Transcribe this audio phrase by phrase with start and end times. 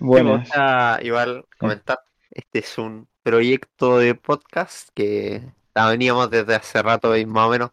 [0.00, 2.00] Bueno, me gusta igual comentar,
[2.30, 5.42] este es un proyecto de podcast que
[5.74, 7.70] la veníamos desde hace rato y más o menos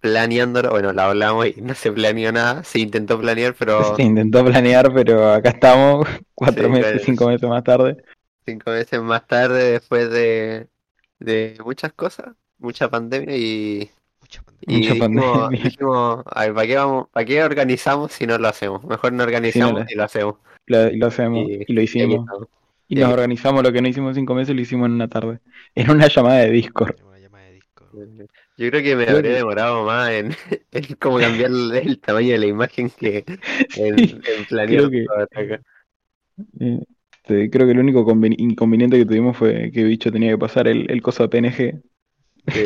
[0.00, 4.44] planeándolo, bueno, lo hablamos y no se planeó nada, se intentó planear, pero se intentó
[4.44, 7.04] planear, pero acá estamos, cuatro Sí, meses, claro.
[7.04, 7.96] cinco meses más tarde.
[8.44, 10.68] cinco meses más tarde, después de,
[11.18, 13.90] de muchas cosas, mucha pandemia y,
[14.20, 14.68] Mucha pandemia.
[14.68, 15.50] y Mucha dijimos, pandemia.
[15.50, 18.84] dijimos, a ver, ¿para qué vamos, para qué organizamos si no lo hacemos?
[18.84, 20.36] Mejor no organizamos lo- y lo hacemos.
[20.68, 22.26] Lo, lo hacemos Y- y lo hicimos.
[22.88, 25.08] Y nos aquí- organizamos lo que no hicimos en cinco meses, lo hicimos en una
[25.08, 25.40] tarde.
[25.74, 26.94] En una llamada de Discord.
[26.96, 27.90] Tengo Una llamada de disco.
[28.56, 30.32] Yo creo que me habría demorado más en,
[30.72, 33.24] en cómo cambiar el, el tamaño de la imagen que
[33.76, 35.60] en, Sí, en planear creo que-.
[36.60, 36.80] Eh,
[37.12, 40.66] este, creo que el único conven- inconveniente que tuvimos fue que Bicho tenía que pasar
[40.68, 41.80] el, el coso a PNG.
[42.50, 42.60] Sí,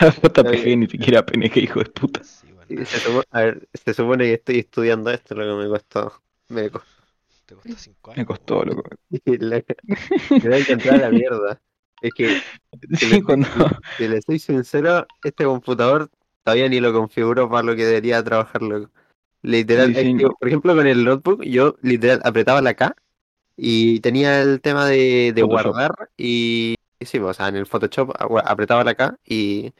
[0.00, 2.24] A JPG, ni siquiera PNG, hijo de puta.
[2.24, 5.64] Sí, bueno, y se, supo- a ver, se supone que estoy estudiando esto, lo que
[5.64, 6.12] me costó.
[6.48, 6.95] Me costó.
[7.46, 8.18] Te costó 5 años.
[8.18, 8.82] Me costó, loco.
[9.24, 9.62] La-
[10.30, 11.60] Me da que entrar a la mierda.
[12.02, 12.38] Es que,
[13.00, 13.48] Sí, cuando...
[13.96, 16.10] si le soy sincero, este computador
[16.44, 18.90] todavía ni lo configuro para lo que debería trabajarlo.
[19.42, 20.18] Literal, es Diseño.
[20.28, 22.94] que, por ejemplo, con el notebook, yo literal apretaba la K
[23.56, 28.12] y tenía el tema de, de guardar y sí, o sea, en el Photoshop
[28.44, 29.72] apretaba la K y,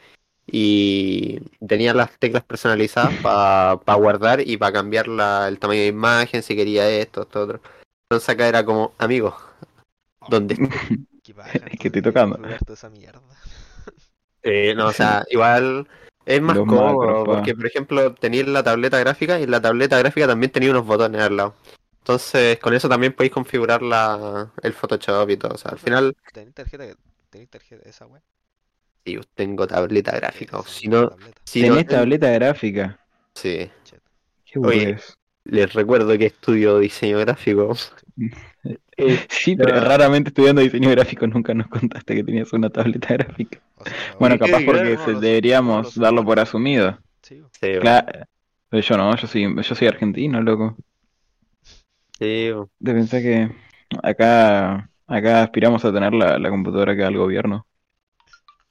[0.46, 6.42] y tenía las teclas personalizadas para guardar y para cambiar la- el tamaño de imagen,
[6.42, 7.60] si quería esto, esto, otro.
[8.08, 9.36] Entonces acá era como, amigo,
[10.28, 10.56] ¿dónde
[11.22, 12.38] Qué paja, Es que estoy tocando.
[12.68, 13.20] esa mierda.
[14.42, 15.88] Eh, no, o sea, igual
[16.24, 17.34] es más Los cómodo macros, pa.
[17.36, 20.86] porque, por ejemplo, tenía la tableta gráfica y en la tableta gráfica también tenía unos
[20.86, 21.54] botones al lado.
[21.98, 25.54] Entonces, con eso también podéis configurar la, el Photoshop y todo.
[25.54, 26.84] O sea, al final, ¿Tenés tarjeta?
[27.30, 28.22] ¿Tenés tarjeta esa wea?
[29.06, 30.62] Sí, yo tengo tableta gráfica.
[30.66, 31.42] Si no, tableta.
[31.44, 33.00] si Tenés ten- tableta gráfica.
[33.34, 33.70] sí.
[34.44, 34.96] Qué Oye.
[35.44, 37.74] Les recuerdo que estudio diseño gráfico.
[38.98, 39.80] Eh, Sí, pero no.
[39.80, 43.60] raramente estudiando diseño gráfico nunca nos contaste que tenías una tableta gráfica.
[43.76, 46.98] O sea, Bueno, capaz porque se- deberíamos darlo por asumido.
[47.22, 48.06] Sí, sí, Claro.
[48.70, 50.76] Pero yo no, yo soy, yo soy argentino, loco.
[52.18, 53.50] sí, De pensar que
[54.02, 57.66] acá, acá aspiramos a tener la, la computadora que da el gobierno.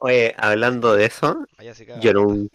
[0.06, 2.14] Oye, hablando de eso, yo, la plata.
[2.14, 2.50] nun-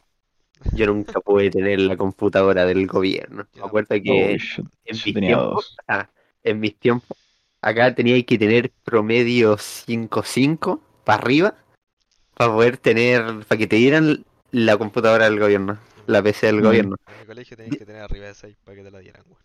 [0.77, 3.47] yo nunca pude tener la computadora del gobierno.
[3.55, 5.77] Me acuerdo que yo, en yo mis tenía tiempos, dos.
[5.89, 6.09] ah,
[6.45, 7.19] en mis tiempos,
[7.61, 11.55] acá tenía que tener promedio 5.5 para arriba
[12.35, 16.63] para poder tener, para que te dieran la computadora del gobierno, la PC del Mm.
[16.65, 16.97] gobierno.
[17.09, 19.43] En mi colegio tenías que tener arriba de 6 para que te la dieran, weón.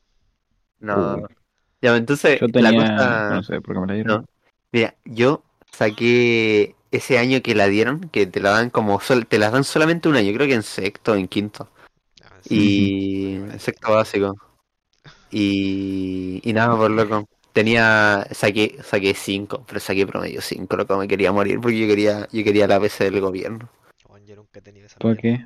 [0.80, 1.16] No.
[1.16, 1.28] Uh.
[1.82, 4.22] Ya, entonces, Yo la tenía, cosa, no sé por qué me la dieron.
[4.22, 4.26] no.
[4.72, 9.40] Mira, yo saqué ese año que la dieron, que te la dan como, sol- te
[9.40, 11.69] las dan solamente un año, creo que en sexto, en quinto.
[12.23, 12.56] Ah, sí.
[12.56, 14.35] Y en sexto básico.
[15.31, 17.28] Y, y nada, por loco.
[17.53, 22.28] Tenía, saqué, saqué 5, pero saqué promedio 5, loco, me quería morir porque yo quería,
[22.31, 23.69] yo quería la PC del gobierno.
[24.25, 25.46] Yo nunca he tenido esa ¿Por qué?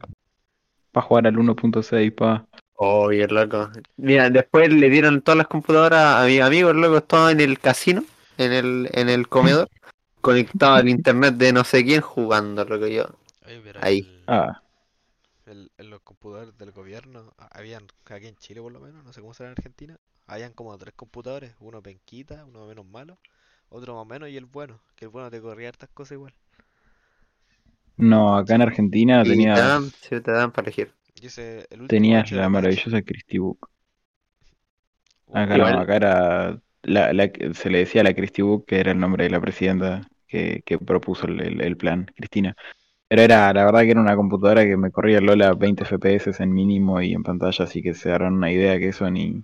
[0.92, 2.46] Para jugar al 1.6, pa.
[2.76, 3.70] Oh, bien loco.
[3.98, 8.04] Mira, después le dieron todas las computadoras a mis amigos, loco, estaban en el casino,
[8.38, 9.70] en el, en el comedor,
[10.30, 13.06] conectado al internet de no sé quién jugando, loco, yo.
[13.46, 14.02] Oye, pero Ahí.
[14.02, 14.64] el- Ah,
[15.46, 19.12] el- en los computadores del gobierno, a- habían, aquí en Chile por lo menos, no
[19.14, 23.18] sé cómo será en Argentina, habían como tres computadores, uno penquita, uno menos malo,
[23.70, 26.34] otro más o menos y el bueno, que el bueno te corría hartas cosas igual.
[27.98, 30.94] no, acá en Argentina Y te tenías, dan, sí, te dan para elegir.
[31.22, 33.70] Ese, el tenías la maravillosa Christie Book.
[35.28, 38.92] Uh, Acá no, acá era, la, la- se le decía la Christie Book, que era
[38.92, 42.56] el nombre de la presidenta que, que propuso el, el- el plan, Cristina.
[43.10, 46.54] Pero era, la verdad que era una computadora que me corría Lola 20 FPS en
[46.54, 49.44] mínimo y en pantalla, así que se darán una idea que eso ni,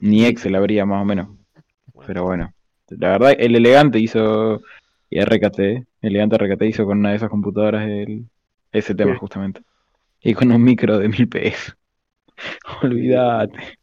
[0.00, 1.28] ni Excel habría más o menos.
[2.06, 2.52] Pero bueno,
[2.90, 4.60] la verdad, el elegante hizo,
[5.10, 8.26] y RKT, elegante RKT hizo con una de esas computadoras el,
[8.72, 9.18] ese tema Sí.
[9.18, 9.62] justamente.
[10.22, 11.72] Y con un micro de 1000 PS.
[12.82, 13.78] Olvídate.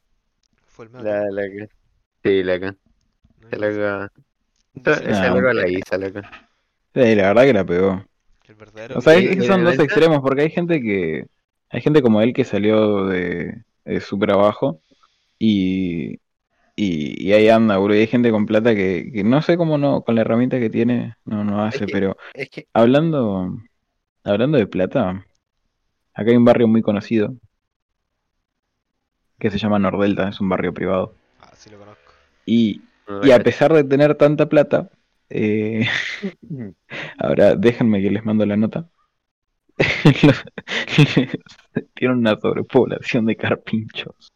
[0.68, 1.68] Fue el La, la.
[2.24, 4.12] Sí, la loca.
[4.86, 6.30] Esa loca la hizo, loca.
[6.94, 8.04] Sí, la verdad que la pegó.
[8.48, 11.26] El verdadero O sea, que son dos extremos, porque hay gente que,
[11.70, 14.82] hay gente como él que salió de, de súper abajo
[15.40, 16.14] y,
[16.76, 17.98] y, y ahí anda, boludo.
[17.98, 20.70] Y hay gente con plata que, que no sé cómo no, con la herramienta que
[20.70, 22.68] tiene, no, no hace, que- pero Es que.
[22.74, 23.58] hablando,
[24.24, 25.26] hablando de plata,
[26.14, 27.36] acá hay un barrio muy conocido
[29.40, 31.14] que se llama Nordelta, es un barrio privado.
[31.42, 32.12] Ah, sí lo conozco.
[32.46, 32.82] Y,
[33.24, 34.90] y a pesar de tener tanta plata,
[35.30, 35.88] eh,
[37.18, 38.88] Ahora, déjenme que les mando la nota.
[41.96, 44.32] Tiene una sobrepoblación de carpinchos.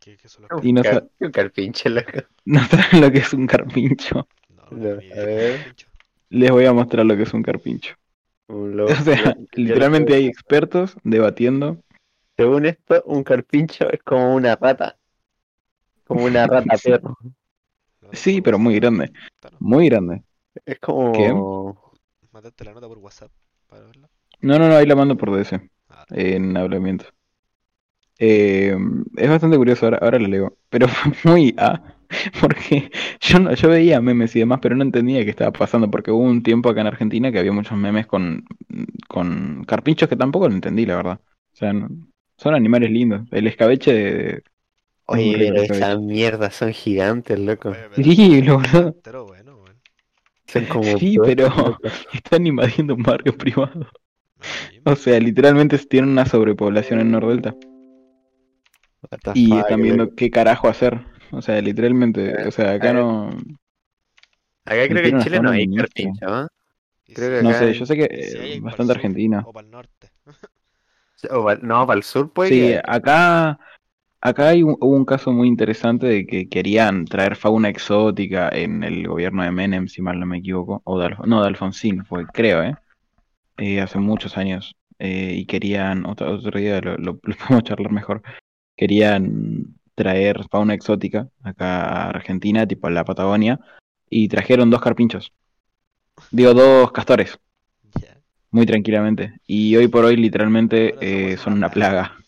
[0.00, 2.12] ¿Qué, qué son los Y no, Car- un carpincho, loco.
[2.44, 4.28] no saben lo que es un carpincho.
[4.50, 5.64] No, No, no, ni a idea, ver.
[5.64, 5.88] pincho.
[6.30, 7.94] Les voy a mostrar lo que es un carpincho.
[8.48, 11.78] Un O sea, literalmente hay expertos debatiendo.
[12.36, 14.96] Según esto, un carpincho es como una rata.
[16.06, 17.16] Como una rata perro.
[18.14, 19.12] Sí, pero muy grande.
[19.60, 20.22] Muy grande.
[20.64, 21.80] Es como.
[22.32, 23.30] Mandaste la nota por WhatsApp
[23.68, 24.08] para verla.
[24.40, 25.70] No, no, no, ahí la mando por DS.
[25.88, 27.06] Ah, en hablamiento.
[28.18, 28.76] Eh,
[29.16, 30.56] es bastante curioso, ahora, ahora lo leo.
[30.68, 31.96] Pero fue muy A,
[32.40, 32.90] porque
[33.20, 36.22] yo, no, yo veía memes y demás, pero no entendía qué estaba pasando, porque hubo
[36.22, 38.44] un tiempo acá en Argentina que había muchos memes con,
[39.08, 41.20] con carpinchos que tampoco lo entendí, la verdad.
[41.54, 41.88] O sea, no-
[42.36, 43.22] son animales lindos.
[43.30, 44.42] El escabeche de...
[45.06, 47.70] Oye, pero esas mierdas son gigantes, loco.
[47.70, 48.92] oye, pero Sí.
[49.02, 49.76] Pero bueno, weón.
[50.46, 50.98] Son como.
[50.98, 51.48] Sí, pero
[52.12, 53.86] están invadiendo un barrio privado.
[54.84, 57.54] O sea, literalmente tienen una sobrepoblación en Nordelta.
[59.34, 61.00] Y fuck, están viendo qué carajo hacer.
[61.32, 63.30] O sea, literalmente, o sea, acá no...
[64.64, 66.48] Acá creo que en Chile no hay carpincho, ¿ah?
[67.06, 69.44] Y creo que No sé, hay- yo sé que eh, bastante argentina.
[69.46, 70.10] O para el norte.
[71.30, 72.82] O pa- no, para el sur puede Sí, que.
[72.84, 73.58] acá,
[74.24, 78.82] acá hay un, hubo un caso muy interesante de que querían traer fauna exótica en
[78.84, 82.04] el gobierno de Menem, si mal no me equivoco, o de, Alf- no, de Alfonsín,
[82.04, 82.74] fue, creo, ¿eh?
[83.58, 84.74] Eh, hace muchos años.
[84.98, 88.22] Eh, y querían, otro, otro día lo, lo- lo podemos charlar mejor,
[88.76, 93.60] querían traer fauna exótica acá a Argentina, tipo a la Patagonia,
[94.10, 95.32] y trajeron dos carpinchos.
[96.30, 97.38] Digo, dos castores,
[98.50, 99.34] muy tranquilamente.
[99.46, 102.23] Y hoy por hoy, literalmente, eh, son una plaga.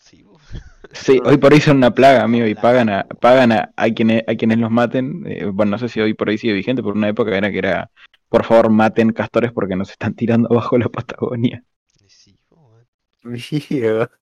[1.03, 4.23] Sí, hoy por hoy son una plaga, amigo, y pagan a, pagan a, a quienes,
[4.27, 5.23] a quienes los maten.
[5.27, 7.59] Eh, bueno, no sé si hoy por hoy sigue vigente, por una época era que
[7.59, 7.91] era,
[8.29, 11.63] por favor, maten castores porque nos están tirando abajo la Patagonia.
[12.07, 12.35] Sí.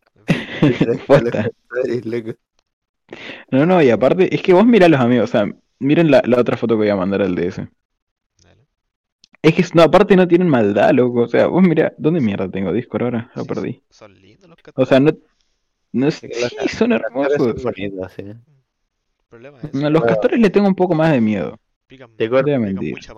[3.52, 5.48] No, no, y aparte, es que vos mirá los amigos, o sea,
[5.80, 7.68] miren la, la otra foto que voy a mandar al DS.
[8.44, 8.68] Dale.
[9.42, 12.74] Es que, no, aparte no tienen maldad, loco, o sea, vos mirá, ¿dónde mierda tengo
[12.74, 13.32] Discord ahora?
[13.36, 13.84] Lo Sí, perdí.
[13.90, 14.90] Son lindos los O castores.
[14.90, 15.12] sea, no,
[15.96, 17.62] no Sí, los sí, son hermosos.
[17.62, 18.22] Son bonitos, sí.
[18.24, 18.38] El
[19.30, 21.58] problema es A los castores le tengo un poco más de miedo.
[21.88, 22.92] pican, Te cor- Voy a pican mentir.
[22.94, 23.14] mucha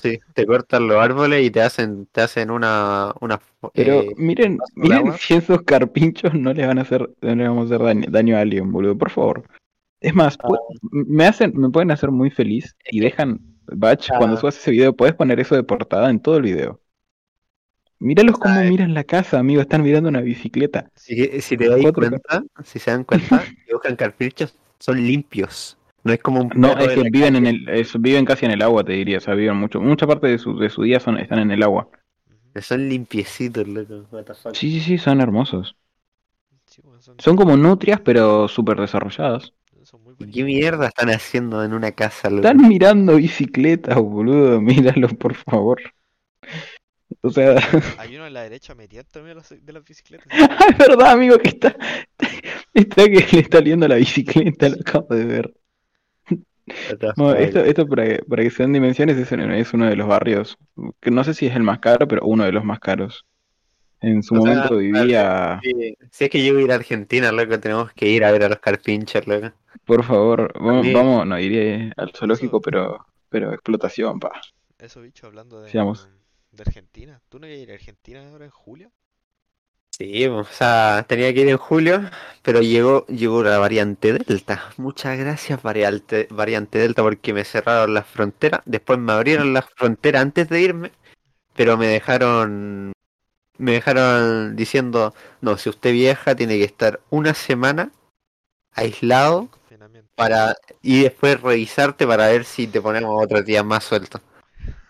[0.00, 3.38] Te, sí, cortan los árboles y te hacen, te hacen una, una
[3.74, 7.70] Pero eh, miren, miren si esos carpinchos no les van a hacer, no les vamos
[7.70, 9.44] a hacer daño, daño a alguien, boludo, por favor.
[10.00, 10.58] Es más, pu-
[10.90, 14.40] me hacen, me pueden hacer muy feliz y dejan, Batch, cuando Ah.
[14.40, 16.80] subas ese video, puedes poner eso de portada en todo el video.
[18.00, 18.64] Míralos cómo Ay.
[18.64, 20.90] miran la casa, amigo, están mirando una bicicleta.
[20.94, 25.76] Si, si te dais Cuatro cuenta, si se dan cuenta, que buscan carpinchos son limpios.
[26.04, 28.62] No es como un No, es que viven en el, es- viven casi en el
[28.62, 31.18] agua, te diría, o sea, viven mucho, mucha parte de su, de su día son,
[31.18, 31.88] están en el agua.
[32.60, 34.06] Son limpiecitos, loco.
[34.12, 34.54] What the fuck.
[34.54, 35.76] Sí, sí, sí, son hermosos.
[36.66, 39.52] Sí, son, Son como nutrias, pero súper desarrolladas.
[39.84, 42.52] son muy ¿Y ¿Qué mierda están haciendo en una casa, loco?
[42.52, 45.80] Están mirando bicicletas, boludo, míralo, por favor.
[47.22, 47.56] O sea,
[47.98, 50.26] Hay uno a la derecha metido también de las, bicicletas.
[50.70, 51.76] es verdad, amigo, que está,
[52.74, 55.54] está que le está liendo la bicicleta, lo acabo de ver.
[57.16, 59.96] Bueno, esto, esto para que, para que se den dimensiones, es, en- es uno de
[59.96, 60.56] los barrios,
[61.00, 63.26] que no sé si es el más caro, pero uno de los más caros.
[64.00, 66.76] En su O sea, momento vivía, Sí, Si es que yo voy a ir a
[66.76, 69.52] Argentina, loco, tenemos que ir a ver a los carpinchos, loco.
[69.84, 70.92] por favor, vamos, Sí.
[70.94, 72.62] vamos, no iría al zoológico, Eso.
[72.62, 74.30] pero, pero explotación, pa.
[74.78, 76.08] Eso, bicho, hablando de, Sigamos.
[76.52, 77.20] De Argentina.
[77.28, 78.90] ¿Tú no ibas a ir a Argentina ahora en julio?
[79.90, 82.00] Sí, o sea, tenía que ir en julio,
[82.42, 84.70] pero llegó, llegó la variante Delta.
[84.78, 88.62] Muchas gracias, variante, variante Delta, porque me cerraron las fronteras.
[88.64, 90.92] Después me abrieron las fronteras antes de irme,
[91.54, 92.92] pero me dejaron,
[93.58, 97.92] me dejaron diciendo, no, si usted viaja tiene que estar una semana
[98.72, 99.50] aislado
[100.14, 104.20] para y después revisarte para ver si te ponemos otros días más suelto.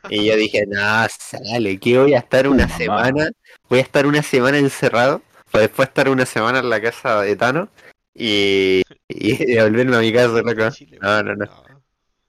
[0.08, 0.78] Y yo dije, no,
[1.08, 2.76] sale, que voy a estar una mamá.
[2.76, 3.30] semana,
[3.68, 7.36] voy a estar una semana encerrado, para después estar una semana en la casa de
[7.36, 7.68] Tano
[8.14, 10.68] y, y devolverme a mi casa, loco.
[11.00, 11.46] No, no, no.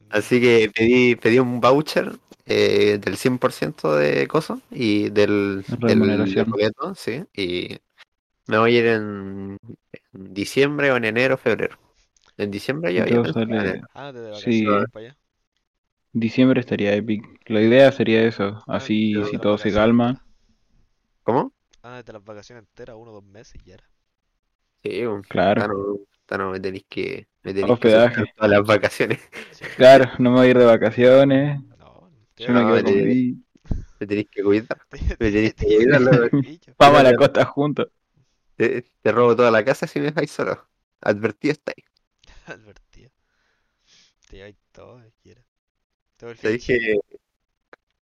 [0.10, 2.12] Así que pedí, pedí un voucher
[2.46, 7.78] eh, del 100% de cosas y del, del, boleto, sí, y
[8.48, 9.58] me voy a ir en,
[10.14, 11.78] en diciembre o en enero, febrero.
[12.38, 14.66] En diciembre ya Y todo ya sale- pensaba, Ah, de Sí.
[14.66, 15.18] vacaciones para allá.
[16.14, 17.28] Diciembre estaría épico.
[17.48, 20.26] La idea sería eso, Ah, así si todo se calma.
[21.24, 21.54] ¿Cómo?
[21.84, 23.88] Ah, desde las vacaciones enteras, uno o dos meses y ya era.
[24.84, 28.26] Sí, Claro, Tano, Tano, me tenéis que, me tenéis Hospedaje.
[28.36, 29.20] todas las vacaciones.
[29.52, 29.66] Sí.
[29.76, 31.62] claro, no me voy a ir de vacaciones.
[31.78, 33.22] No, Yo me No, quedo de- con
[34.00, 34.82] Me tenéis que cuidar.
[35.20, 36.02] Me tenéis que cuidar.
[36.80, 37.88] Vamos a la costa juntos.
[38.56, 40.70] Te, te robo toda la casa si me dejáis solo.
[41.02, 41.86] Advertido estáis.
[42.48, 43.12] Advertía.
[44.28, 45.41] Te lleváis todo, quiera.
[46.40, 47.00] Te dije,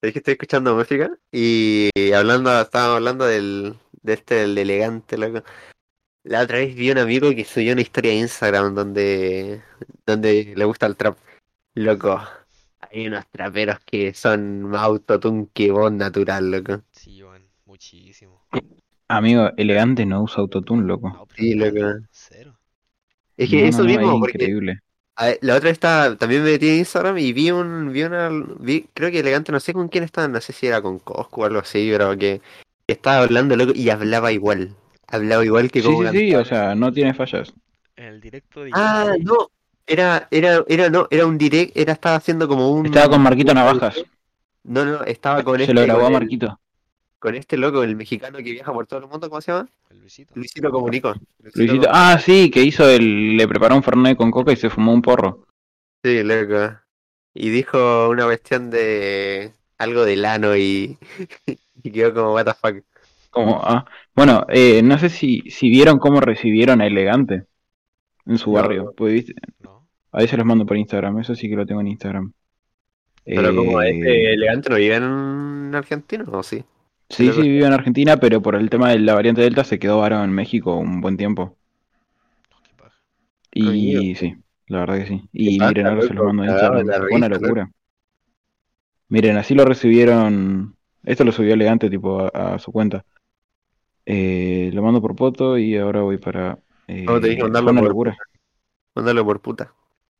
[0.01, 5.17] te dije que estoy escuchando música y hablando, estábamos hablando del, de este, del elegante,
[5.17, 5.41] loco.
[6.23, 9.61] La otra vez vi un amigo que subió una historia de Instagram donde,
[10.05, 11.17] donde le gusta el trap.
[11.75, 12.21] Loco,
[12.81, 16.83] hay unos traperos que son más autotune que voz natural, loco.
[16.91, 18.45] Sí, weón, muchísimo.
[19.07, 21.07] Amigo, elegante no usa autotune, loco.
[21.07, 22.05] No, Sí, loco.
[22.11, 22.59] Cero.
[23.37, 24.79] Es que No, eso no, no, mismo, es porque increíble.
[25.19, 28.87] A la otra estaba, también me metí en Instagram y vi un, vi una, vi,
[28.93, 31.45] creo que elegante, no sé con quién estaba, no sé si era con Cosco o
[31.45, 32.41] algo así, pero que,
[32.87, 34.75] que estaba hablando loco y hablaba igual.
[35.07, 36.41] Hablaba igual que Sí, como sí, sí, cantaba.
[36.41, 37.53] o sea, no tiene fallas.
[37.95, 39.49] En el directo de Ah, no,
[39.85, 42.85] era, era, era, no, era un direct, era, estaba haciendo como un...
[42.85, 44.01] Estaba con Marquito un- Navajas.
[44.63, 46.59] No, no, estaba con Se este, lo grabó a Marquito.
[47.19, 49.69] Con este loco, el mexicano que viaja por todo el mundo, ¿cómo se llama?
[49.89, 50.33] el Luisito.
[50.35, 51.13] Luisito Comunicó.
[51.53, 53.35] Luisito- Ah, sí, que hizo el.
[53.37, 55.45] Le preparó un fernet con coca y se fumó un porro.
[56.03, 56.77] Sí, loco.
[57.33, 60.97] Y dijo una cuestión de algo del ano y,
[61.83, 62.83] y quedó como what the fuck.
[63.29, 63.85] Como, ah.
[64.15, 67.45] Bueno, eh, no sé si, si vieron cómo recibieron a Elegante
[68.25, 68.55] en su No.
[68.55, 68.93] barrio.
[68.97, 69.33] Pues, ¿viste?
[69.59, 69.87] No.
[70.11, 72.33] A veces los mando por Instagram, eso sí que lo tengo en Instagram.
[73.25, 76.63] Pero como Eh, este elegante no vive en Argentina, ¿o sí?
[77.09, 79.99] Sí, sí, vive en Argentina, pero por el tema de la variante Delta se quedó
[79.99, 81.57] varado en México un buen tiempo.
[82.51, 82.95] No, qué paja.
[83.51, 84.35] Y sí,
[84.67, 85.21] la verdad que sí.
[85.33, 86.85] Y miren, ahora se los mando en Instagram.
[86.85, 87.71] la una locura.
[89.07, 90.75] Miren, así lo recibieron.
[91.03, 93.03] Esto lo subió elegante, tipo, a, a su cuenta.
[94.05, 96.59] Eh, lo mando por foto y ahora voy para.
[96.87, 98.17] eh, No, te dije fue mandarlo una por- locura.
[98.95, 99.73] Mándalo por puta.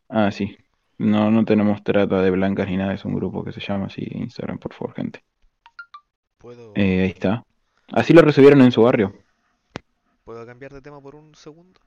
[0.10, 0.58] Ah, sí.
[0.98, 4.08] No, no tenemos trata de blancas ni nada, es un grupo que se llama así,
[4.12, 5.22] Instagram, por favor, gente.
[6.39, 7.43] ¿Puedo, Eh, ahí está.
[7.91, 9.13] Así lo recibieron en su barrio.
[10.24, 11.79] ¿Puedo cambiar de tema por un segundo?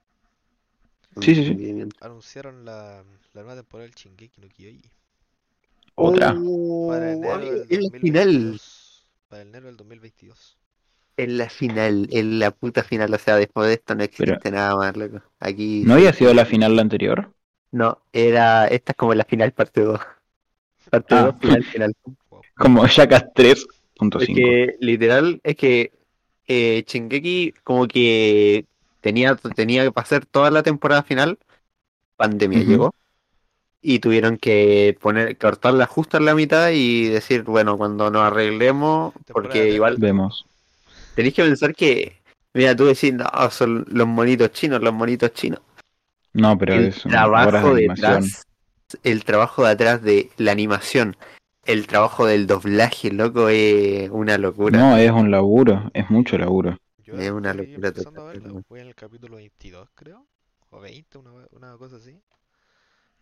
[1.20, 1.88] Sí, sí, sí.
[2.00, 3.02] Anunciaron la,
[3.34, 4.82] la nueva temporada del Shingeki no Kyojin.
[5.94, 6.28] Otra.
[6.28, 8.24] Para Oh, enero ay, del en la final.
[8.52, 9.06] 2022.
[9.28, 10.58] Para enero del 2022.
[11.18, 13.12] En la final, en la puta final.
[13.12, 15.20] O sea, después de esto no existe Pero- nada más, loco.
[15.38, 15.82] Aquí.
[15.86, 17.32] ¿No había sido la final la anterior?
[17.70, 18.66] No, era.
[18.68, 20.00] Esta es como la final parte 2.
[20.90, 21.22] Parte Ah.
[21.24, 21.94] 2, final, final.
[22.30, 22.40] Wow.
[22.56, 23.24] Como Jackass
[23.96, 24.22] 3.5.
[24.22, 25.92] Es que literal, es que
[26.46, 28.66] eh, Shingeki como que
[29.00, 31.38] tenía, tenía que pasar toda la temporada final,
[32.16, 32.94] pandemia llegó,
[33.82, 39.12] y tuvieron que poner, cortarla justo en la mitad y decir, bueno, cuando nos arreglemos,
[39.26, 40.46] porque igual Vemos.
[41.16, 42.16] tenéis que pensar que,
[42.54, 45.60] mira, tú decís, no, son los monitos chinos, los monitos chinos.
[46.32, 47.90] No, pero el es trabajo de
[49.02, 51.16] el trabajo de atrás de la animación,
[51.64, 54.78] el trabajo del doblaje, loco, es una locura.
[54.78, 56.78] No, es un laburo, es mucho laburo.
[57.04, 58.62] Yo Es una locura total.
[58.68, 60.26] Voy en el capítulo 22, creo.
[60.70, 62.18] O 20, una, una cosa así.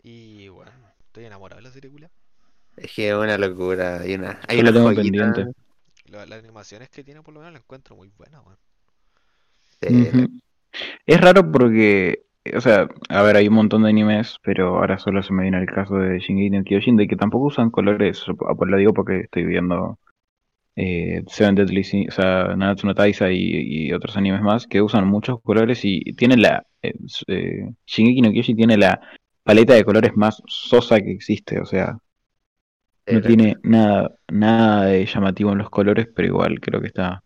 [0.03, 0.71] Y bueno,
[1.07, 2.11] estoy enamorado de la serie culia.
[2.77, 4.01] Es que es una locura.
[4.01, 5.47] Hay una, hay Yo la una tengo joyita pendiente.
[6.07, 8.59] La- Las animaciones que tiene por lo menos la encuentro muy buena, weón.
[9.81, 10.41] de- Ujú.
[11.07, 15.23] Es raro porque, o sea, a ver, hay un montón de animes, pero ahora solo
[15.23, 18.25] se me viene el caso de Shingeki no Kyojin, de que tampoco usan colores.
[18.29, 19.99] o- Lo digo porque estoy viendo
[20.77, 24.83] eh, Seven Deadly Sins, o sea, Nanatsu no Taizai y, y otros animes más que
[24.83, 26.67] usan muchos colores y tienen la...
[26.83, 26.95] Eh,
[27.29, 29.01] eh, Shingeki no Kyojin tiene la
[29.45, 31.99] paleta de colores más sosa que existe, o sea,
[33.07, 37.23] no tiene nada, nada de llamativo en los colores, pero igual creo que está...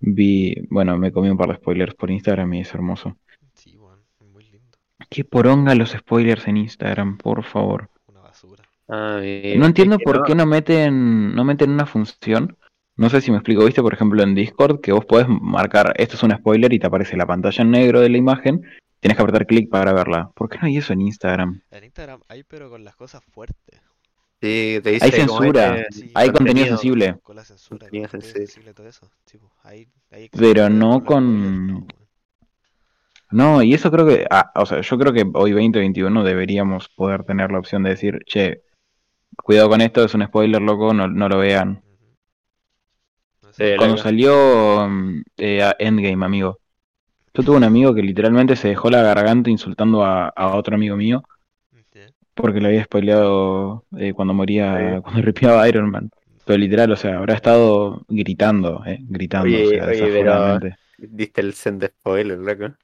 [0.00, 3.16] Vi, bueno, me comí un par de spoilers por Instagram y es hermoso.
[3.54, 4.78] Sí, weón, es muy lindo.
[5.14, 7.88] Qué poronga los spoilers en Instagram, por favor.
[8.08, 8.64] Una basura.
[8.88, 9.60] Ah, bien.
[9.60, 12.56] No entiendo por no- qué no meten, no meten una función.
[12.96, 16.16] No sé si me explico, viste, por ejemplo, en Discord, que vos podés marcar esto
[16.16, 18.62] es un spoiler y te aparece la pantalla en negro de la imagen.
[18.98, 20.30] Tienes que apretar clic para verla.
[20.34, 21.60] ¿Por qué no hay eso en Instagram?
[21.70, 23.80] En Instagram hay, pero con las cosas fuertes.
[24.40, 26.10] Sí, te dice Hay censura, este- Sí.
[26.14, 26.66] Hay contenido contenido.
[26.66, 27.16] sensible.
[27.22, 28.74] Con la censura, con Contenido sensible.
[28.74, 29.08] todo eso.
[29.26, 31.86] Sí, pues, ahí, ahí Pero no con-
[33.30, 37.24] no, y eso creo que, ah, o sea, yo creo que hoy 2021 deberíamos poder
[37.24, 38.62] tener la opción de decir, che,
[39.36, 41.82] cuidado con esto, es un spoiler, loco, no, no lo vean.
[43.52, 46.58] Sí, Cuando salió mm, eh, a Endgame, amigo.
[47.32, 50.96] Yo tuve un amigo que literalmente se dejó la garganta insultando a, a otro amigo
[50.96, 51.22] mío
[52.34, 55.02] porque le había spoileado eh, cuando moría, Sí.
[55.02, 56.10] cuando ripiaba Iron Man.
[56.44, 60.76] Pero literal, o sea, habrá estado gritando, eh, gritando, Oye, o sea, oye.
[60.98, 62.74] Diste el send de spoiler, loco.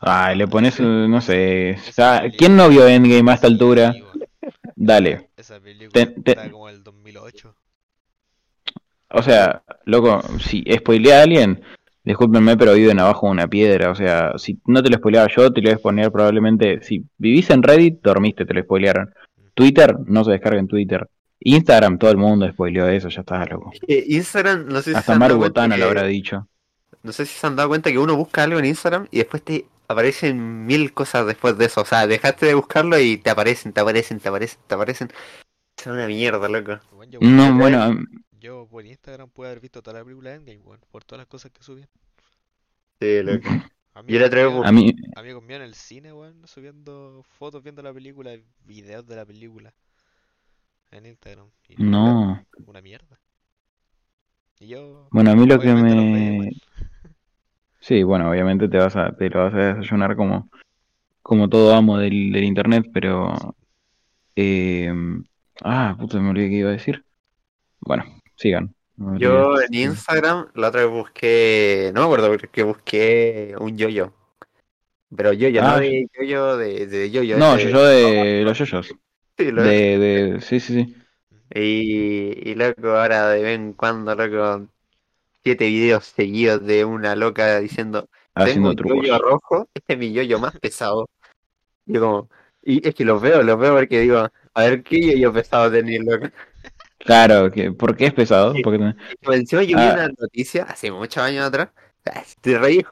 [0.00, 3.94] Ay, le pones, eh, no sé, o sea, ¿quién no vio Endgame a esta altura?
[4.76, 5.30] Dale.
[5.36, 7.54] Esa película Te- te- está como el 2008.
[9.10, 11.62] O sea, loco, si spoilea a alguien,
[12.04, 13.90] discúlpenme, pero viven abajo de una piedra.
[13.90, 16.82] O sea, si no te lo spoileaba yo, te lo iba a spoilear probablemente.
[16.82, 19.12] Si vivís en Reddit, dormiste, te lo spoilearon.
[19.54, 21.08] Twitter, no se descarga en Twitter.
[21.40, 23.72] Instagram, todo el mundo spoileó eso, ya está loco.
[23.86, 26.02] Eh, Instagram, no sé si se Hasta han Maru dado cuenta Botana que- lo habrá
[26.04, 26.46] dicho.
[27.02, 29.42] No sé si se han dado cuenta que uno busca algo en Instagram y después
[29.42, 31.80] te aparecen mil cosas después de eso.
[31.80, 35.10] O sea, dejaste de buscarlo y te aparecen, te aparecen, te aparecen, te aparecen.
[35.76, 36.78] Es una mierda, loco.
[37.08, 37.98] Yo, No, bueno,
[38.40, 41.26] yo por Instagram pude haber visto toda la película de Endgame, weón, por todas las
[41.28, 41.88] cosas que subían.
[43.00, 43.48] Sí, loco.
[43.94, 47.62] Amigos Yo la vez míos- a mí, Amigos míos en el cine, weón, subiendo fotos
[47.62, 49.72] viendo la película, videos de la película
[50.92, 51.48] en Instagram.
[51.68, 52.44] Y no.
[52.66, 53.18] Una mierda.
[54.60, 55.08] Y yo.
[55.10, 56.50] Bueno, a mí lo que me...
[57.88, 60.50] Sí, bueno, obviamente te vas a, te lo vas a desayunar como,
[61.22, 63.32] como todo amo del, del internet, pero...
[64.36, 64.92] eh,
[65.64, 67.02] ah, puta, me olvidé qué iba a decir.
[67.80, 68.04] Bueno,
[68.36, 68.74] sigan.
[68.98, 74.12] No Yo en Instagram la otra vez busqué, no me acuerdo porque busqué un yoyo.
[75.16, 75.76] Pero yoyo, Ah.
[75.76, 77.38] no de yoyo de, de yoyo.
[77.38, 78.94] No, ese- yo, yo de los yoyos.
[79.38, 80.96] Sí, lo- De, de, sí, sí, sí.
[81.54, 84.68] Y, y loco, ahora de vez en cuando, loco,
[85.42, 88.98] siete videos seguidos de una loca diciendo, tengo Haciendo un trucos.
[89.02, 91.08] yoyo rojo, este es mi yoyo más pesado.
[91.86, 92.30] Y yo como,
[92.62, 94.18] y es que los veo, los veo porque digo,
[94.54, 96.26] a ver qué yoyo pesado tenés, loco.
[96.98, 98.52] Claro, que, ¿por qué es pesado?
[98.54, 98.62] Sí.
[98.62, 99.92] Porque, por encima yo vi Ah.
[99.94, 101.70] una noticia hace muchos años atrás,
[102.40, 102.84] te reí,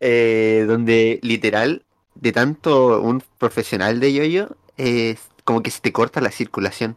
[0.00, 6.20] eh, donde literal, de tanto un profesional de yoyo, es como que se te corta
[6.20, 6.96] la circulación.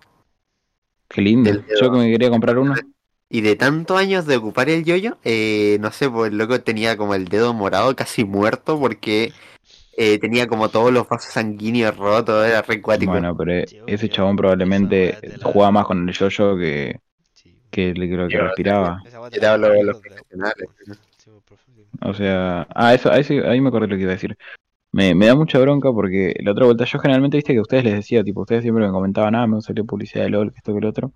[1.10, 1.52] qué lindo.
[1.82, 2.76] Yo que me quería comprar uno.
[3.30, 6.98] Y de tantos años de ocupar el yoyo, eh, no sé, pues el loco tenía
[6.98, 9.32] como el dedo morado casi muerto porque
[9.96, 13.12] eh, tenía como todos los vasos sanguíneos rotos, era re cuático.
[13.12, 17.00] Bueno, pero Yo ese chabón probablemente jugaba más con el yoyo que,
[17.70, 19.04] que lo que respiraba.
[19.32, 20.68] Te hablo de los profesionales.
[22.02, 24.36] O sea, ah, eso, ahí, sí- ahí me acordé lo que iba a decir.
[24.92, 27.84] Me, me da mucha bronca porque la otra vuelta, yo generalmente viste que a ustedes
[27.84, 30.74] les decía, tipo, ustedes siempre me comentaban, ah, me salió publicidad de LOL, que esto,
[30.74, 31.12] que lo otro.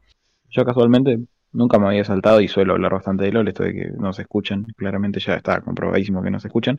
[0.50, 1.20] Yo casualmente
[1.54, 4.24] nunca me había saltado y suelo hablar bastante de LOL, esto de que no se
[4.24, 6.78] escuchan, claramente ya está comprobadísimo que no se escuchan.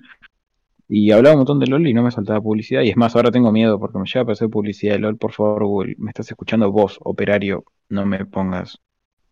[0.89, 3.31] Y hablaba un montón de LOL y no me saltaba publicidad, y es más, ahora
[3.31, 6.31] tengo miedo porque me llega a aparecer publicidad de LOL, por favor, Google, me estás
[6.31, 8.79] escuchando vos, operario, no me pongas.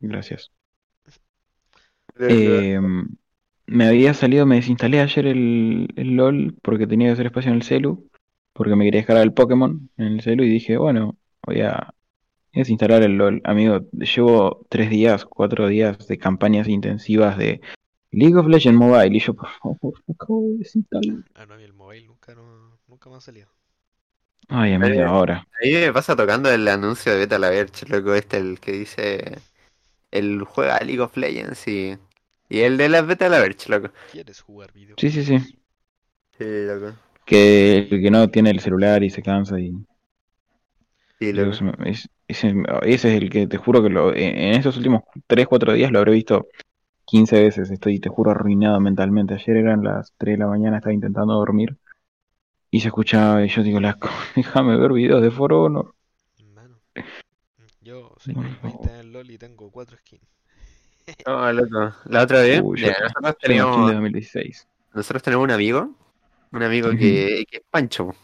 [0.00, 0.50] Gracias.
[2.18, 2.80] Eh,
[3.66, 7.56] me había salido, me desinstalé ayer el, el LOL porque tenía que hacer espacio en
[7.56, 8.08] el celu,
[8.52, 11.94] porque me quería descargar el Pokémon en el celu y dije, bueno, voy a,
[12.52, 13.40] voy a desinstalar el LOL.
[13.44, 17.60] Amigo, llevo tres días, cuatro días de campañas intensivas de
[18.10, 21.24] League of Legends Mobile y yo, por favor, acabo de desinstalar.
[21.34, 23.48] Ah, no, a mí el mobile nunca, no, nunca me ha salido.
[24.48, 25.38] Ay, amigo, Eh, ahora.
[25.38, 28.72] A mí me pasa tocando el anuncio de Beta la Verge, loco, este, el que
[28.72, 29.38] dice,
[30.10, 31.96] el juega League of Legends y,
[32.50, 33.90] y el de la Beta la Verge, loco.
[34.10, 34.96] ¿Quieres jugar video?
[34.98, 35.38] Sí, sí, sí.
[35.38, 36.96] Sí, loco.
[37.24, 39.72] Que el que no tiene el celular y se cansa y...
[41.30, 44.54] Sí, se me- es- ese, ese es el que te juro que lo, en, en
[44.54, 46.48] estos últimos 3, 4 días lo habré visto
[47.04, 47.70] 15 veces.
[47.70, 49.34] Estoy, te juro, arruinado mentalmente.
[49.34, 51.76] Ayer eran las 3 de la mañana, estaba intentando dormir
[52.70, 53.98] y se escuchaba y yo digo, la,
[54.36, 55.94] déjame ver videos de For Honor.
[56.54, 56.78] Mano.
[57.82, 60.22] Yo soy nivel 20 en el LOL y tengo 4 skins.
[61.26, 61.92] No, loco.
[62.06, 64.68] La otra vez, Uy, mira, nosotros de 2016.
[64.94, 65.90] nosotros tenemos un amigo,
[66.52, 68.14] un amigo que, que es Pancho,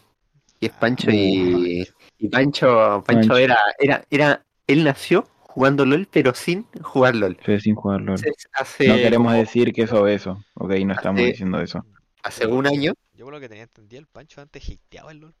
[0.59, 1.87] que es Pancho y,
[2.19, 3.37] y Pancho, Pancho Pancho.
[3.37, 7.37] era, era, era, él nació jugando LOL pero sin jugar LOL.
[7.43, 8.17] Fue sin jugar LOL.
[8.17, 11.83] Entonces, hace, No queremos como- decir que es obeso, ok, no estamos Hace- diciendo eso.
[12.23, 15.33] hace un año, Yo por lo que tenía entendido, el Pancho antes hateaba el LOL,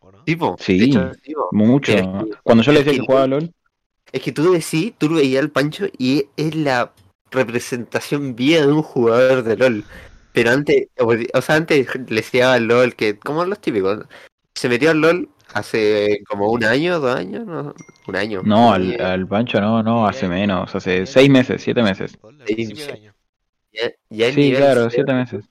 [0.00, 0.24] ¿o no?
[0.24, 0.78] tipo, Sí.
[0.78, 1.92] de hecho, tipo, Mucho.
[1.92, 2.02] Es
[2.42, 3.52] Cuando yo le decía que que- jugaba LOL,
[4.12, 6.92] Es que tú decís, tú veías al Pancho y es la
[7.30, 9.84] representación viva de un jugador de LOL.
[10.32, 14.04] Pero antes, o o sea, antes le decía al LOL que, como los típicos,
[14.54, 17.74] se metió al LOL hace como un año, dos años, no,
[18.06, 18.42] un año.
[18.44, 22.18] no, al, al Pancho no, no, hace menos, hace diría 6 que- meses, 7 meses.
[22.22, 22.74] Al Sí.
[23.72, 25.44] Ya, ya nivel claro, 100, 7 meses.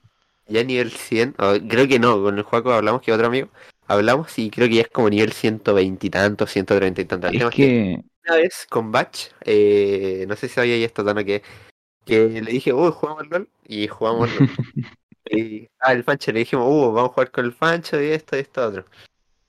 [0.48, 3.48] Ya nivel 100, o creo que no, con el Juaco hablamos que otro amigo,
[3.86, 7.32] hablamos y creo que ya es como nivel 120 y tantos, 130 y tantos.
[7.32, 11.42] El Es que, una vez con Batch, eh, no sé si sabía esto, Tano, que,
[12.04, 14.48] que le dije, uy, jugamos al LOL, y jugamos LOL.
[15.30, 18.36] y ah, el Pancho le dijimos, uh, vamos a jugar con el Pancho y esto
[18.36, 18.84] y esto otro.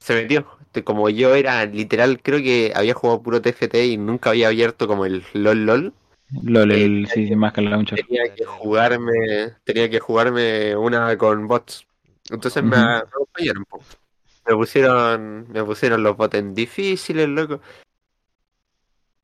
[0.01, 0.45] Se metió.
[0.61, 4.87] Este, Como yo era literal, creo que había jugado puro TFT y nunca había abierto
[4.87, 5.93] como el LOL LOL.
[6.43, 7.99] LOL, Eh, el, sí, más que el launcher.
[8.05, 11.85] Tenía que jugarme, tenía que jugarme una con bots.
[12.29, 12.77] Entonces me, Ujú.
[12.87, 13.65] me acompañaron.
[14.47, 17.61] Me pusieron, me pusieron los bots en difíciles, loco.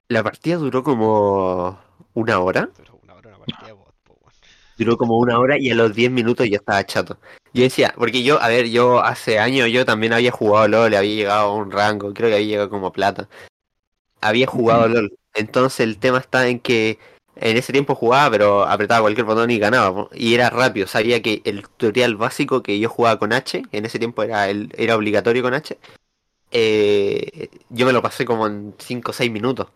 [0.10, 1.80] La partida duró como
[2.14, 2.70] una hora.
[2.76, 4.34] Pero una hora una partida de bot, po, weón.
[4.78, 7.18] duró como una hora y a los 10 minutos yo estaba chato.
[7.58, 11.16] Yo decía, porque yo, a ver, yo hace años yo también había jugado LOL, había
[11.16, 13.28] llegado a un rango, creo que había llegado como plata.
[14.22, 15.18] Había jugado LOL.
[15.34, 17.00] Entonces el tema está en que
[17.36, 20.08] en ese tiempo jugaba, pero apretaba cualquier botón y ganaba.
[20.14, 20.88] Y era rápido.
[20.88, 24.72] Sabía que el tutorial básico que yo jugaba con H, en ese tiempo era, el,
[24.78, 25.78] era obligatorio con H,
[26.52, 29.68] eh, yo me lo pasé como en 5 o 6 minutos.